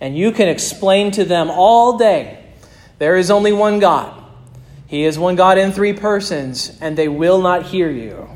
And 0.00 0.16
you 0.16 0.32
can 0.32 0.48
explain 0.48 1.10
to 1.12 1.24
them 1.24 1.50
all 1.50 1.98
day 1.98 2.44
there 2.98 3.16
is 3.16 3.30
only 3.30 3.52
one 3.52 3.78
God. 3.78 4.16
He 4.86 5.04
is 5.04 5.18
one 5.18 5.36
God 5.36 5.56
in 5.56 5.72
three 5.72 5.92
persons, 5.92 6.76
and 6.80 6.96
they 6.96 7.08
will 7.08 7.40
not 7.40 7.66
hear 7.66 7.90
you. 7.90 8.28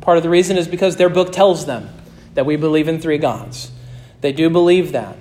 Part 0.00 0.16
of 0.16 0.22
the 0.22 0.30
reason 0.30 0.56
is 0.56 0.66
because 0.66 0.96
their 0.96 1.08
book 1.08 1.32
tells 1.32 1.66
them 1.66 1.88
that 2.34 2.44
we 2.44 2.56
believe 2.56 2.88
in 2.88 3.00
three 3.00 3.18
gods. 3.18 3.70
They 4.20 4.32
do 4.32 4.50
believe 4.50 4.92
that. 4.92 5.16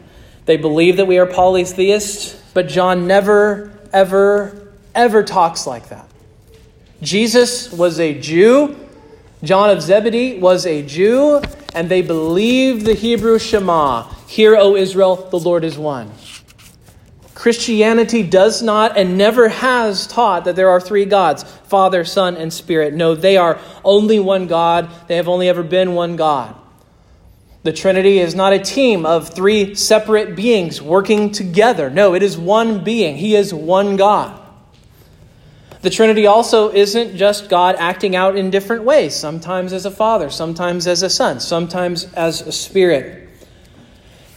They 0.45 0.58
believe 0.58 0.98
that 0.98 1.06
we 1.06 1.19
are 1.19 1.26
polytheists, 1.26 2.41
but 2.54 2.67
John 2.67 3.08
never, 3.08 3.72
ever, 3.93 4.74
ever 4.95 5.24
talks 5.24 5.67
like 5.67 5.89
that. 5.89 6.08
Jesus 7.02 7.72
was 7.72 8.00
a 8.00 8.19
Jew. 8.19 8.76
John 9.43 9.69
of 9.69 9.82
Zebedee 9.82 10.39
was 10.39 10.65
a 10.65 10.82
Jew, 10.82 11.41
and 11.74 11.90
they 11.90 12.02
believed 12.02 12.86
the 12.86 12.94
Hebrew 12.94 13.40
Shema 13.40 14.04
Hear, 14.28 14.56
O 14.56 14.76
Israel, 14.76 15.16
the 15.16 15.40
Lord 15.40 15.64
is 15.64 15.78
one. 15.78 16.12
Christianity 17.34 18.22
does 18.22 18.62
not 18.62 18.98
and 18.98 19.18
never 19.18 19.48
has 19.48 20.06
taught 20.08 20.46
that 20.46 20.56
there 20.56 20.70
are 20.70 20.82
three 20.82 21.06
gods 21.06 21.44
Father, 21.44 22.04
Son, 22.04 22.36
and 22.36 22.52
Spirit. 22.52 22.94
No, 22.94 23.16
they 23.16 23.38
are 23.38 23.60
only 23.84 24.20
one 24.20 24.48
God. 24.48 24.90
They 25.08 25.16
have 25.16 25.30
only 25.30 25.48
ever 25.48 25.64
been 25.64 25.94
one 25.94 26.16
God. 26.16 26.56
The 27.64 27.74
Trinity 27.74 28.20
is 28.20 28.36
not 28.36 28.54
a 28.54 28.60
team 28.60 29.06
of 29.06 29.30
three 29.30 29.76
separate 29.76 30.36
beings 30.36 30.82
working 30.82 31.32
together. 31.32 31.90
No, 31.90 32.14
it 32.14 32.24
is 32.24 32.38
one 32.38 32.84
being. 32.84 33.18
He 33.18 33.36
is 33.36 33.54
one 33.54 33.96
God. 33.96 34.40
The 35.82 35.89
Trinity 35.89 36.28
also 36.28 36.72
isn't 36.72 37.15
just 37.15 37.50
God 37.50 37.76
acting 37.80 38.15
out 38.15 38.36
in 38.36 38.50
different 38.50 38.84
ways, 38.84 39.15
sometimes 39.15 39.72
as 39.72 39.86
a 39.86 39.92
father, 39.92 40.30
sometimes 40.30 40.88
as 40.88 41.04
a 41.04 41.10
son, 41.10 41.39
sometimes 41.39 42.12
as 42.13 42.42
a 42.42 42.52
spirit. 42.52 43.30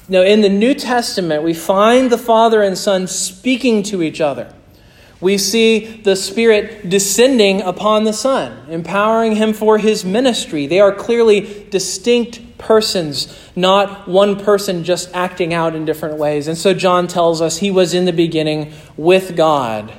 Now, 0.08 0.22
in 0.22 0.40
the 0.40 0.48
New 0.48 0.74
Testament, 0.74 1.42
we 1.42 1.54
find 1.54 2.10
the 2.10 2.18
Father 2.18 2.62
and 2.62 2.76
Son 2.76 3.06
speaking 3.06 3.82
to 3.84 4.02
each 4.02 4.20
other. 4.20 4.52
We 5.20 5.38
see 5.38 6.02
the 6.02 6.16
Spirit 6.16 6.90
descending 6.90 7.62
upon 7.62 8.04
the 8.04 8.12
Son, 8.12 8.68
empowering 8.68 9.36
him 9.36 9.52
for 9.52 9.78
his 9.78 10.04
ministry. 10.04 10.66
They 10.66 10.80
are 10.80 10.92
clearly 10.92 11.66
distinct 11.70 12.58
persons, 12.58 13.32
not 13.54 14.08
one 14.08 14.38
person 14.38 14.82
just 14.82 15.14
acting 15.14 15.54
out 15.54 15.76
in 15.76 15.84
different 15.84 16.18
ways. 16.18 16.48
And 16.48 16.58
so 16.58 16.74
John 16.74 17.06
tells 17.06 17.40
us 17.40 17.58
he 17.58 17.70
was 17.70 17.94
in 17.94 18.04
the 18.04 18.12
beginning 18.12 18.72
with 18.96 19.36
God. 19.36 19.92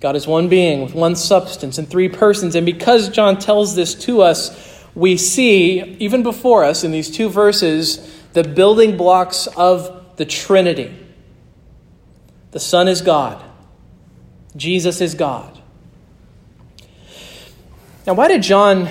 God 0.00 0.16
is 0.16 0.26
one 0.26 0.48
being 0.48 0.82
with 0.82 0.94
one 0.94 1.14
substance 1.14 1.76
and 1.76 1.88
three 1.88 2.08
persons. 2.08 2.54
And 2.54 2.64
because 2.64 3.10
John 3.10 3.38
tells 3.38 3.74
this 3.74 3.94
to 4.06 4.22
us, 4.22 4.84
we 4.94 5.16
see, 5.16 5.82
even 5.98 6.22
before 6.22 6.64
us 6.64 6.84
in 6.84 6.90
these 6.90 7.10
two 7.10 7.28
verses, 7.28 8.16
the 8.32 8.42
building 8.42 8.96
blocks 8.96 9.46
of 9.46 10.16
the 10.16 10.24
Trinity. 10.24 10.96
The 12.52 12.60
Son 12.60 12.88
is 12.88 13.00
God, 13.00 13.42
Jesus 14.56 15.00
is 15.00 15.14
God. 15.14 15.58
Now, 18.06 18.14
why 18.14 18.28
did 18.28 18.42
John 18.42 18.88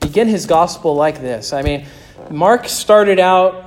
begin 0.00 0.28
his 0.28 0.46
gospel 0.46 0.94
like 0.94 1.20
this? 1.20 1.52
I 1.52 1.62
mean, 1.62 1.86
Mark 2.30 2.68
started 2.68 3.18
out 3.18 3.64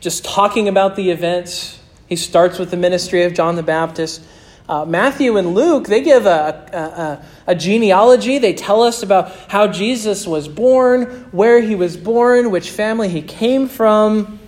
just 0.00 0.24
talking 0.24 0.68
about 0.68 0.96
the 0.96 1.10
events. 1.10 1.78
He 2.08 2.16
starts 2.16 2.58
with 2.58 2.70
the 2.70 2.76
ministry 2.76 3.22
of 3.22 3.34
John 3.34 3.56
the 3.56 3.62
Baptist. 3.62 4.22
Uh, 4.68 4.84
Matthew 4.84 5.38
and 5.38 5.54
Luke, 5.54 5.86
they 5.86 6.02
give 6.02 6.26
a, 6.26 7.22
a, 7.46 7.52
a, 7.52 7.54
genealogy. 7.54 8.36
They 8.36 8.52
tell 8.52 8.82
us 8.82 9.02
about 9.02 9.32
how 9.48 9.66
Jesus 9.66 10.26
was 10.26 10.46
born, 10.46 11.06
where 11.32 11.62
he 11.62 11.74
was 11.74 11.96
born, 11.96 12.50
which 12.50 12.70
family 12.70 13.08
he 13.08 13.22
came 13.22 13.66
from. 13.66 14.38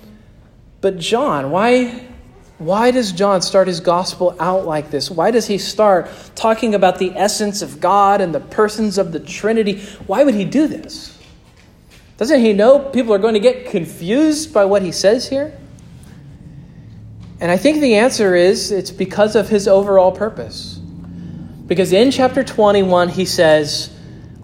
But 0.82 0.98
John, 0.98 1.50
why, 1.50 2.06
why 2.58 2.90
does 2.90 3.12
John 3.12 3.40
start 3.40 3.66
his 3.66 3.80
gospel 3.80 4.36
out 4.38 4.66
like 4.66 4.90
this? 4.90 5.10
Why 5.10 5.30
does 5.30 5.46
he 5.46 5.56
start 5.56 6.10
talking 6.34 6.74
about 6.74 6.98
the 6.98 7.16
essence 7.16 7.62
of 7.62 7.80
God 7.80 8.20
and 8.20 8.34
the 8.34 8.40
persons 8.40 8.98
of 8.98 9.12
the 9.12 9.20
Trinity? 9.20 9.80
Why 10.06 10.22
would 10.22 10.34
he 10.34 10.44
do 10.44 10.66
this? 10.66 11.18
Doesn't 12.18 12.40
he 12.40 12.52
know 12.52 12.78
people 12.78 13.14
are 13.14 13.18
going 13.18 13.32
to 13.32 13.40
get 13.40 13.70
confused 13.70 14.52
by 14.52 14.66
what 14.66 14.82
he 14.82 14.92
says 14.92 15.30
here? 15.30 15.56
And 17.40 17.50
I 17.50 17.56
think 17.56 17.80
the 17.80 17.96
answer 17.96 18.34
is 18.34 18.70
it's 18.70 18.90
because 18.90 19.34
of 19.34 19.48
his 19.48 19.66
overall 19.66 20.12
purpose. 20.12 20.78
Because 21.66 21.92
in 21.92 22.10
chapter 22.10 22.44
21, 22.44 23.08
he 23.08 23.24
says, 23.24 23.96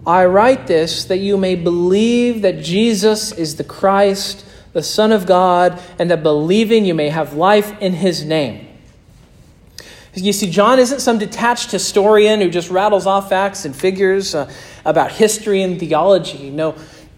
I 0.05 0.25
write 0.25 0.65
this 0.65 1.05
that 1.05 1.17
you 1.17 1.37
may 1.37 1.55
believe 1.55 2.41
that 2.41 2.63
Jesus 2.63 3.31
is 3.31 3.57
the 3.57 3.63
Christ, 3.63 4.45
the 4.73 4.81
Son 4.81 5.11
of 5.11 5.27
God, 5.27 5.79
and 5.99 6.09
that 6.09 6.23
believing 6.23 6.85
you 6.85 6.95
may 6.95 7.09
have 7.09 7.33
life 7.33 7.79
in 7.81 7.93
his 7.93 8.23
name. 8.23 8.67
You 10.15 10.33
see, 10.33 10.49
John 10.49 10.79
isn't 10.79 11.01
some 11.01 11.19
detached 11.19 11.69
historian 11.69 12.41
who 12.41 12.49
just 12.49 12.71
rattles 12.71 13.05
off 13.05 13.29
facts 13.29 13.65
and 13.65 13.75
figures 13.75 14.33
uh, 14.33 14.51
about 14.83 15.11
history 15.11 15.61
and 15.61 15.79
theology. 15.79 16.49
No, 16.49 16.75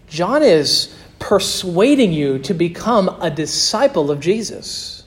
John 0.08 0.42
is 0.42 0.94
persuading 1.18 2.12
you 2.12 2.40
to 2.40 2.52
become 2.52 3.08
a 3.22 3.30
disciple 3.30 4.10
of 4.10 4.20
Jesus 4.20 4.99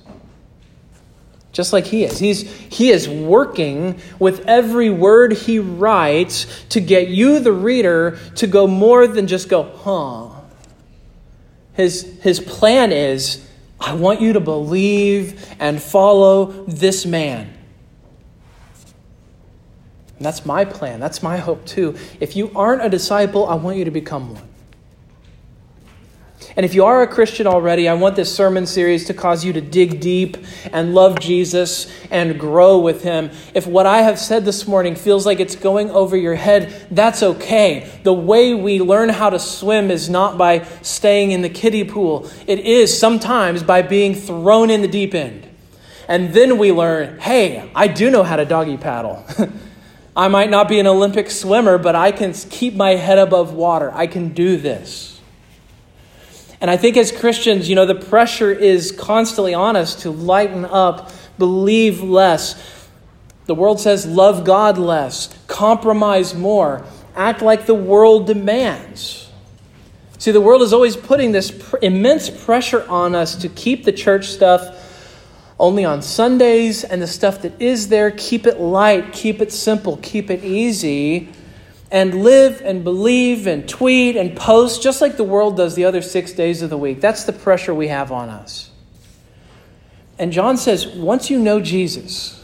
just 1.53 1.71
like 1.71 1.85
he 1.85 2.03
is. 2.03 2.19
He's, 2.19 2.49
he 2.49 2.89
is 2.89 3.07
working 3.07 3.99
with 4.19 4.45
every 4.47 4.89
word 4.89 5.33
he 5.33 5.59
writes 5.59 6.65
to 6.69 6.81
get 6.81 7.07
you, 7.07 7.39
the 7.39 7.53
reader, 7.53 8.17
to 8.35 8.47
go 8.47 8.67
more 8.67 9.07
than 9.07 9.27
just 9.27 9.47
go, 9.47 9.63
huh. 9.63 10.41
His, 11.73 12.19
his 12.21 12.39
plan 12.39 12.91
is 12.91 13.47
I 13.79 13.93
want 13.93 14.19
you 14.19 14.33
to 14.33 14.39
believe 14.39 15.47
and 15.59 15.81
follow 15.81 16.65
this 16.67 17.05
man. 17.05 17.53
And 20.17 20.25
that's 20.25 20.45
my 20.45 20.65
plan. 20.65 20.99
That's 20.99 21.21
my 21.21 21.37
hope, 21.37 21.65
too. 21.65 21.95
If 22.19 22.35
you 22.35 22.51
aren't 22.55 22.83
a 22.83 22.89
disciple, 22.89 23.47
I 23.47 23.55
want 23.55 23.77
you 23.77 23.85
to 23.85 23.91
become 23.91 24.33
one. 24.33 24.52
And 26.55 26.65
if 26.65 26.75
you 26.75 26.85
are 26.85 27.01
a 27.01 27.07
Christian 27.07 27.47
already, 27.47 27.89
I 27.89 27.95
want 27.95 28.15
this 28.15 28.33
sermon 28.33 28.67
series 28.67 29.05
to 29.05 29.13
cause 29.13 29.43
you 29.43 29.53
to 29.53 29.61
dig 29.61 29.99
deep 29.99 30.37
and 30.71 30.93
love 30.93 31.19
Jesus 31.19 31.91
and 32.11 32.39
grow 32.39 32.77
with 32.77 33.03
him. 33.03 33.31
If 33.55 33.65
what 33.65 33.87
I 33.87 34.03
have 34.03 34.19
said 34.19 34.45
this 34.45 34.67
morning 34.67 34.95
feels 34.95 35.25
like 35.25 35.39
it's 35.39 35.55
going 35.55 35.89
over 35.89 36.15
your 36.15 36.35
head, 36.35 36.87
that's 36.91 37.23
okay. 37.23 37.89
The 38.03 38.13
way 38.13 38.53
we 38.53 38.79
learn 38.79 39.09
how 39.09 39.31
to 39.31 39.39
swim 39.39 39.89
is 39.89 40.09
not 40.09 40.37
by 40.37 40.63
staying 40.83 41.31
in 41.31 41.41
the 41.41 41.49
kiddie 41.49 41.83
pool, 41.83 42.29
it 42.45 42.59
is 42.59 42.97
sometimes 42.97 43.63
by 43.63 43.81
being 43.81 44.13
thrown 44.13 44.69
in 44.69 44.81
the 44.81 44.87
deep 44.87 45.15
end. 45.15 45.49
And 46.07 46.33
then 46.33 46.57
we 46.57 46.71
learn 46.71 47.19
hey, 47.19 47.71
I 47.73 47.87
do 47.87 48.11
know 48.11 48.23
how 48.23 48.35
to 48.35 48.45
doggy 48.45 48.77
paddle. 48.77 49.25
I 50.15 50.27
might 50.27 50.51
not 50.51 50.67
be 50.67 50.79
an 50.79 50.85
Olympic 50.85 51.31
swimmer, 51.31 51.79
but 51.79 51.95
I 51.95 52.11
can 52.11 52.33
keep 52.33 52.75
my 52.75 52.91
head 52.91 53.17
above 53.17 53.53
water. 53.53 53.91
I 53.91 54.05
can 54.05 54.29
do 54.29 54.57
this. 54.57 55.12
And 56.63 56.71
I 56.71 56.77
think 56.77 56.95
as 56.95 57.11
Christians, 57.11 57.67
you 57.67 57.75
know, 57.75 57.85
the 57.85 57.93
pressure 57.93 58.49
is 58.49 58.93
constantly 58.93 59.53
on 59.53 59.75
us 59.75 59.95
to 60.03 60.11
lighten 60.11 60.63
up, 60.63 61.11
believe 61.37 62.01
less. 62.01 62.87
The 63.47 63.53
world 63.53 63.81
says 63.81 64.05
love 64.05 64.45
God 64.45 64.77
less, 64.77 65.37
compromise 65.47 66.33
more, 66.33 66.85
act 67.17 67.41
like 67.41 67.65
the 67.65 67.73
world 67.73 68.27
demands. 68.27 69.29
See, 70.19 70.31
the 70.31 70.39
world 70.39 70.61
is 70.61 70.71
always 70.71 70.95
putting 70.95 71.33
this 71.33 71.51
pr- 71.51 71.79
immense 71.81 72.29
pressure 72.29 72.87
on 72.87 73.13
us 73.13 73.35
to 73.35 73.49
keep 73.49 73.83
the 73.83 73.91
church 73.91 74.27
stuff 74.27 74.79
only 75.59 75.83
on 75.83 76.01
Sundays 76.01 76.85
and 76.85 77.01
the 77.01 77.07
stuff 77.07 77.41
that 77.41 77.61
is 77.61 77.89
there, 77.89 78.09
keep 78.09 78.47
it 78.47 78.61
light, 78.61 79.11
keep 79.11 79.41
it 79.41 79.51
simple, 79.51 79.97
keep 79.97 80.31
it 80.31 80.45
easy 80.45 81.27
and 81.93 82.23
live 82.23 82.59
and 82.65 82.83
believe 82.83 83.45
and 83.45 83.69
tweet 83.69 84.17
and 84.17 84.35
post 84.35 84.81
just 84.81 84.99
like 84.99 85.15
the 85.15 85.23
world 85.23 85.55
does 85.55 85.75
the 85.75 85.85
other 85.85 86.01
six 86.01 86.31
days 86.31 86.63
of 86.63 86.71
the 86.71 86.77
week. 86.77 86.99
That's 86.99 87.23
the 87.23 87.31
pressure 87.31 87.71
we 87.73 87.87
have 87.87 88.11
on 88.11 88.29
us. 88.29 88.71
And 90.17 90.31
John 90.33 90.57
says, 90.57 90.87
once 90.87 91.29
you 91.29 91.37
know 91.37 91.61
Jesus, 91.61 92.43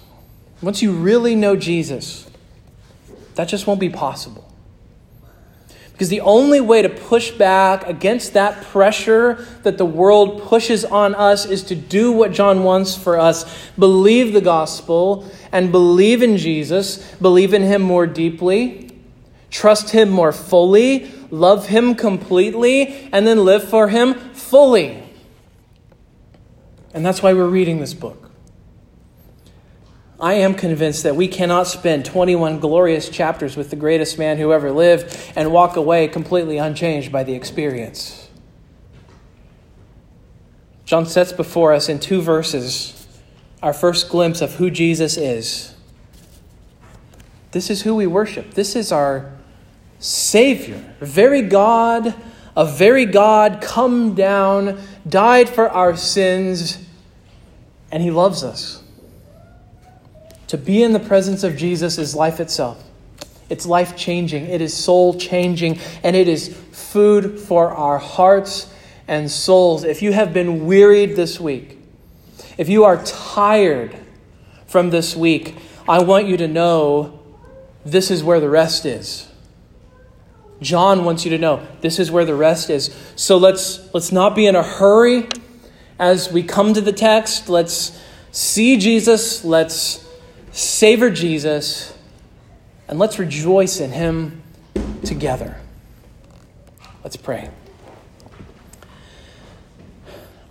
once 0.62 0.84
you 0.84 0.92
really 0.92 1.36
know 1.36 1.56
Jesus, 1.56 2.30
that 3.34 3.46
just 3.46 3.66
won't 3.66 3.80
be 3.80 3.90
possible. 3.90 4.46
Because 5.94 6.10
the 6.10 6.22
only 6.22 6.62
way 6.62 6.84
to 6.84 6.90
push 6.90 7.32
back 7.32 7.88
against 7.88 8.34
that 8.34 8.64
pressure 8.66 9.46
that 9.64 9.80
the 9.80 9.86
world 9.86 10.44
pushes 10.44 10.86
on 10.86 11.16
us 11.16 11.46
is 11.46 11.64
to 11.64 11.76
do 11.76 12.12
what 12.12 12.32
John 12.34 12.64
wants 12.64 12.96
for 12.96 13.20
us 13.20 13.72
believe 13.80 14.32
the 14.32 14.42
gospel 14.42 15.30
and 15.52 15.72
believe 15.72 16.22
in 16.22 16.38
Jesus, 16.38 17.16
believe 17.16 17.56
in 17.56 17.64
him 17.64 17.82
more 17.82 18.06
deeply, 18.06 18.89
Trust 19.50 19.90
Him 19.92 20.10
more 20.10 20.32
fully, 20.32 21.12
love 21.32 21.68
Him 21.68 21.96
completely, 21.96 23.10
and 23.12 23.26
then 23.26 23.46
live 23.46 23.64
for 23.64 23.90
Him 23.90 24.14
fully. 24.34 25.04
And 26.94 27.06
that's 27.06 27.22
why 27.22 27.34
we're 27.34 27.48
reading 27.48 27.80
this 27.80 27.94
book. 27.94 28.30
I 30.20 30.34
am 30.34 30.54
convinced 30.54 31.04
that 31.04 31.16
we 31.16 31.30
cannot 31.30 31.68
spend 31.68 32.04
21 32.04 32.60
glorious 32.60 33.08
chapters 33.10 33.56
with 33.56 33.70
the 33.70 33.78
greatest 33.78 34.20
man 34.20 34.38
who 34.38 34.52
ever 34.52 34.70
lived 34.70 35.18
and 35.36 35.52
walk 35.52 35.78
away 35.78 36.10
completely 36.10 36.58
unchanged 36.58 37.12
by 37.12 37.24
the 37.24 37.34
experience. 37.34 38.30
John 40.84 41.06
sets 41.06 41.32
before 41.32 41.72
us 41.72 41.88
in 41.88 42.00
two 42.00 42.22
verses 42.22 42.96
our 43.62 43.74
first 43.74 44.10
glimpse 44.10 44.42
of 44.42 44.56
who 44.56 44.70
Jesus 44.70 45.18
is. 45.18 45.76
This 47.52 47.70
is 47.70 47.82
who 47.82 47.96
we 47.96 48.08
worship. 48.08 48.54
This 48.54 48.76
is 48.76 48.92
our 48.92 49.32
Savior, 50.00 50.96
very 51.00 51.42
God, 51.42 52.16
a 52.56 52.66
very 52.66 53.06
God 53.06 53.62
come 53.62 54.16
down, 54.16 54.82
died 55.08 55.50
for 55.50 55.70
our 55.70 55.96
sins, 55.96 56.84
and 57.92 58.02
He 58.02 58.12
loves 58.12 58.44
us. 58.44 58.82
To 60.48 60.58
be 60.58 60.82
in 60.82 60.94
the 60.94 61.00
presence 61.00 61.44
of 61.44 61.56
Jesus 61.58 61.98
is 61.98 62.16
life 62.16 62.40
itself. 62.40 62.84
It's 63.50 63.66
life 63.66 63.96
changing, 63.96 64.46
it 64.46 64.62
is 64.62 64.76
soul 64.76 65.14
changing, 65.16 65.80
and 66.04 66.16
it 66.16 66.28
is 66.28 66.56
food 66.72 67.40
for 67.40 67.72
our 67.72 67.98
hearts 67.98 68.72
and 69.08 69.30
souls. 69.30 69.84
If 69.84 70.02
you 70.02 70.12
have 70.12 70.34
been 70.34 70.66
wearied 70.66 71.16
this 71.16 71.40
week, 71.40 71.78
if 72.58 72.70
you 72.70 72.84
are 72.84 73.04
tired 73.04 73.98
from 74.68 74.90
this 74.90 75.16
week, 75.16 75.56
I 75.88 76.04
want 76.04 76.28
you 76.28 76.38
to 76.38 76.48
know 76.48 77.20
this 77.86 78.12
is 78.12 78.24
where 78.24 78.40
the 78.40 78.50
rest 78.50 78.86
is. 78.86 79.29
John 80.62 81.06
wants 81.06 81.24
you 81.24 81.32
to 81.32 81.38
know 81.38 81.66
this 81.82 82.00
is 82.00 82.12
where 82.12 82.26
the 82.26 82.36
rest 82.36 82.70
is. 82.70 82.96
So 83.16 83.38
let's 83.38 83.94
let's 83.94 84.12
not 84.12 84.36
be 84.36 84.46
in 84.46 84.56
a 84.56 84.64
hurry 84.64 85.28
as 85.98 86.32
we 86.32 86.44
come 86.44 86.74
to 86.74 86.82
the 86.82 86.92
text. 86.92 87.50
Let's 87.50 88.00
see 88.32 88.78
Jesus, 88.78 89.44
let's 89.44 90.06
savor 90.52 91.10
Jesus, 91.10 91.98
and 92.88 93.00
let's 93.00 93.20
rejoice 93.20 93.80
in 93.80 93.92
him 93.92 94.42
together. 95.04 95.60
Let's 97.04 97.16
pray. 97.16 97.50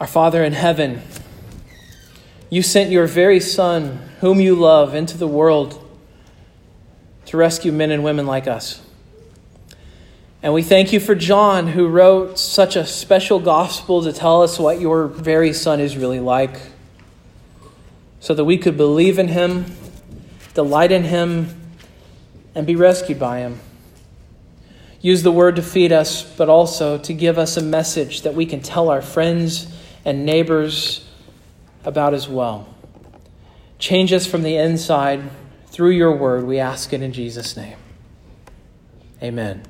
Our 0.00 0.06
Father 0.06 0.44
in 0.44 0.52
heaven, 0.52 1.02
you 2.50 2.62
sent 2.62 2.90
your 2.90 3.06
very 3.06 3.40
Son, 3.40 4.08
whom 4.20 4.40
you 4.40 4.54
love, 4.54 4.94
into 4.94 5.18
the 5.18 5.26
world 5.26 5.84
to 7.26 7.36
rescue 7.36 7.72
men 7.72 7.90
and 7.90 8.02
women 8.04 8.26
like 8.26 8.46
us. 8.46 8.80
And 10.40 10.54
we 10.54 10.62
thank 10.62 10.92
you 10.92 11.00
for 11.00 11.16
John, 11.16 11.68
who 11.68 11.88
wrote 11.88 12.38
such 12.38 12.76
a 12.76 12.86
special 12.86 13.40
gospel 13.40 14.04
to 14.04 14.12
tell 14.12 14.42
us 14.42 14.58
what 14.58 14.80
your 14.80 15.08
very 15.08 15.52
Son 15.52 15.80
is 15.80 15.96
really 15.96 16.20
like, 16.20 16.60
so 18.20 18.34
that 18.34 18.44
we 18.44 18.56
could 18.56 18.76
believe 18.76 19.18
in 19.18 19.28
him, 19.28 19.66
delight 20.54 20.92
in 20.92 21.02
him, 21.02 21.56
and 22.54 22.66
be 22.66 22.76
rescued 22.76 23.18
by 23.18 23.40
him. 23.40 23.58
Use 25.00 25.22
the 25.22 25.32
word 25.32 25.56
to 25.56 25.62
feed 25.62 25.92
us, 25.92 26.22
but 26.22 26.48
also 26.48 26.98
to 26.98 27.12
give 27.12 27.38
us 27.38 27.56
a 27.56 27.62
message 27.62 28.22
that 28.22 28.34
we 28.34 28.46
can 28.46 28.60
tell 28.60 28.90
our 28.90 29.02
friends 29.02 29.72
and 30.04 30.24
neighbors 30.24 31.08
about 31.84 32.14
as 32.14 32.28
well. 32.28 32.66
Change 33.78 34.12
us 34.12 34.26
from 34.26 34.42
the 34.42 34.56
inside 34.56 35.30
through 35.66 35.90
your 35.90 36.16
word. 36.16 36.44
We 36.44 36.58
ask 36.58 36.92
it 36.92 37.02
in 37.02 37.12
Jesus' 37.12 37.56
name. 37.56 37.76
Amen. 39.22 39.62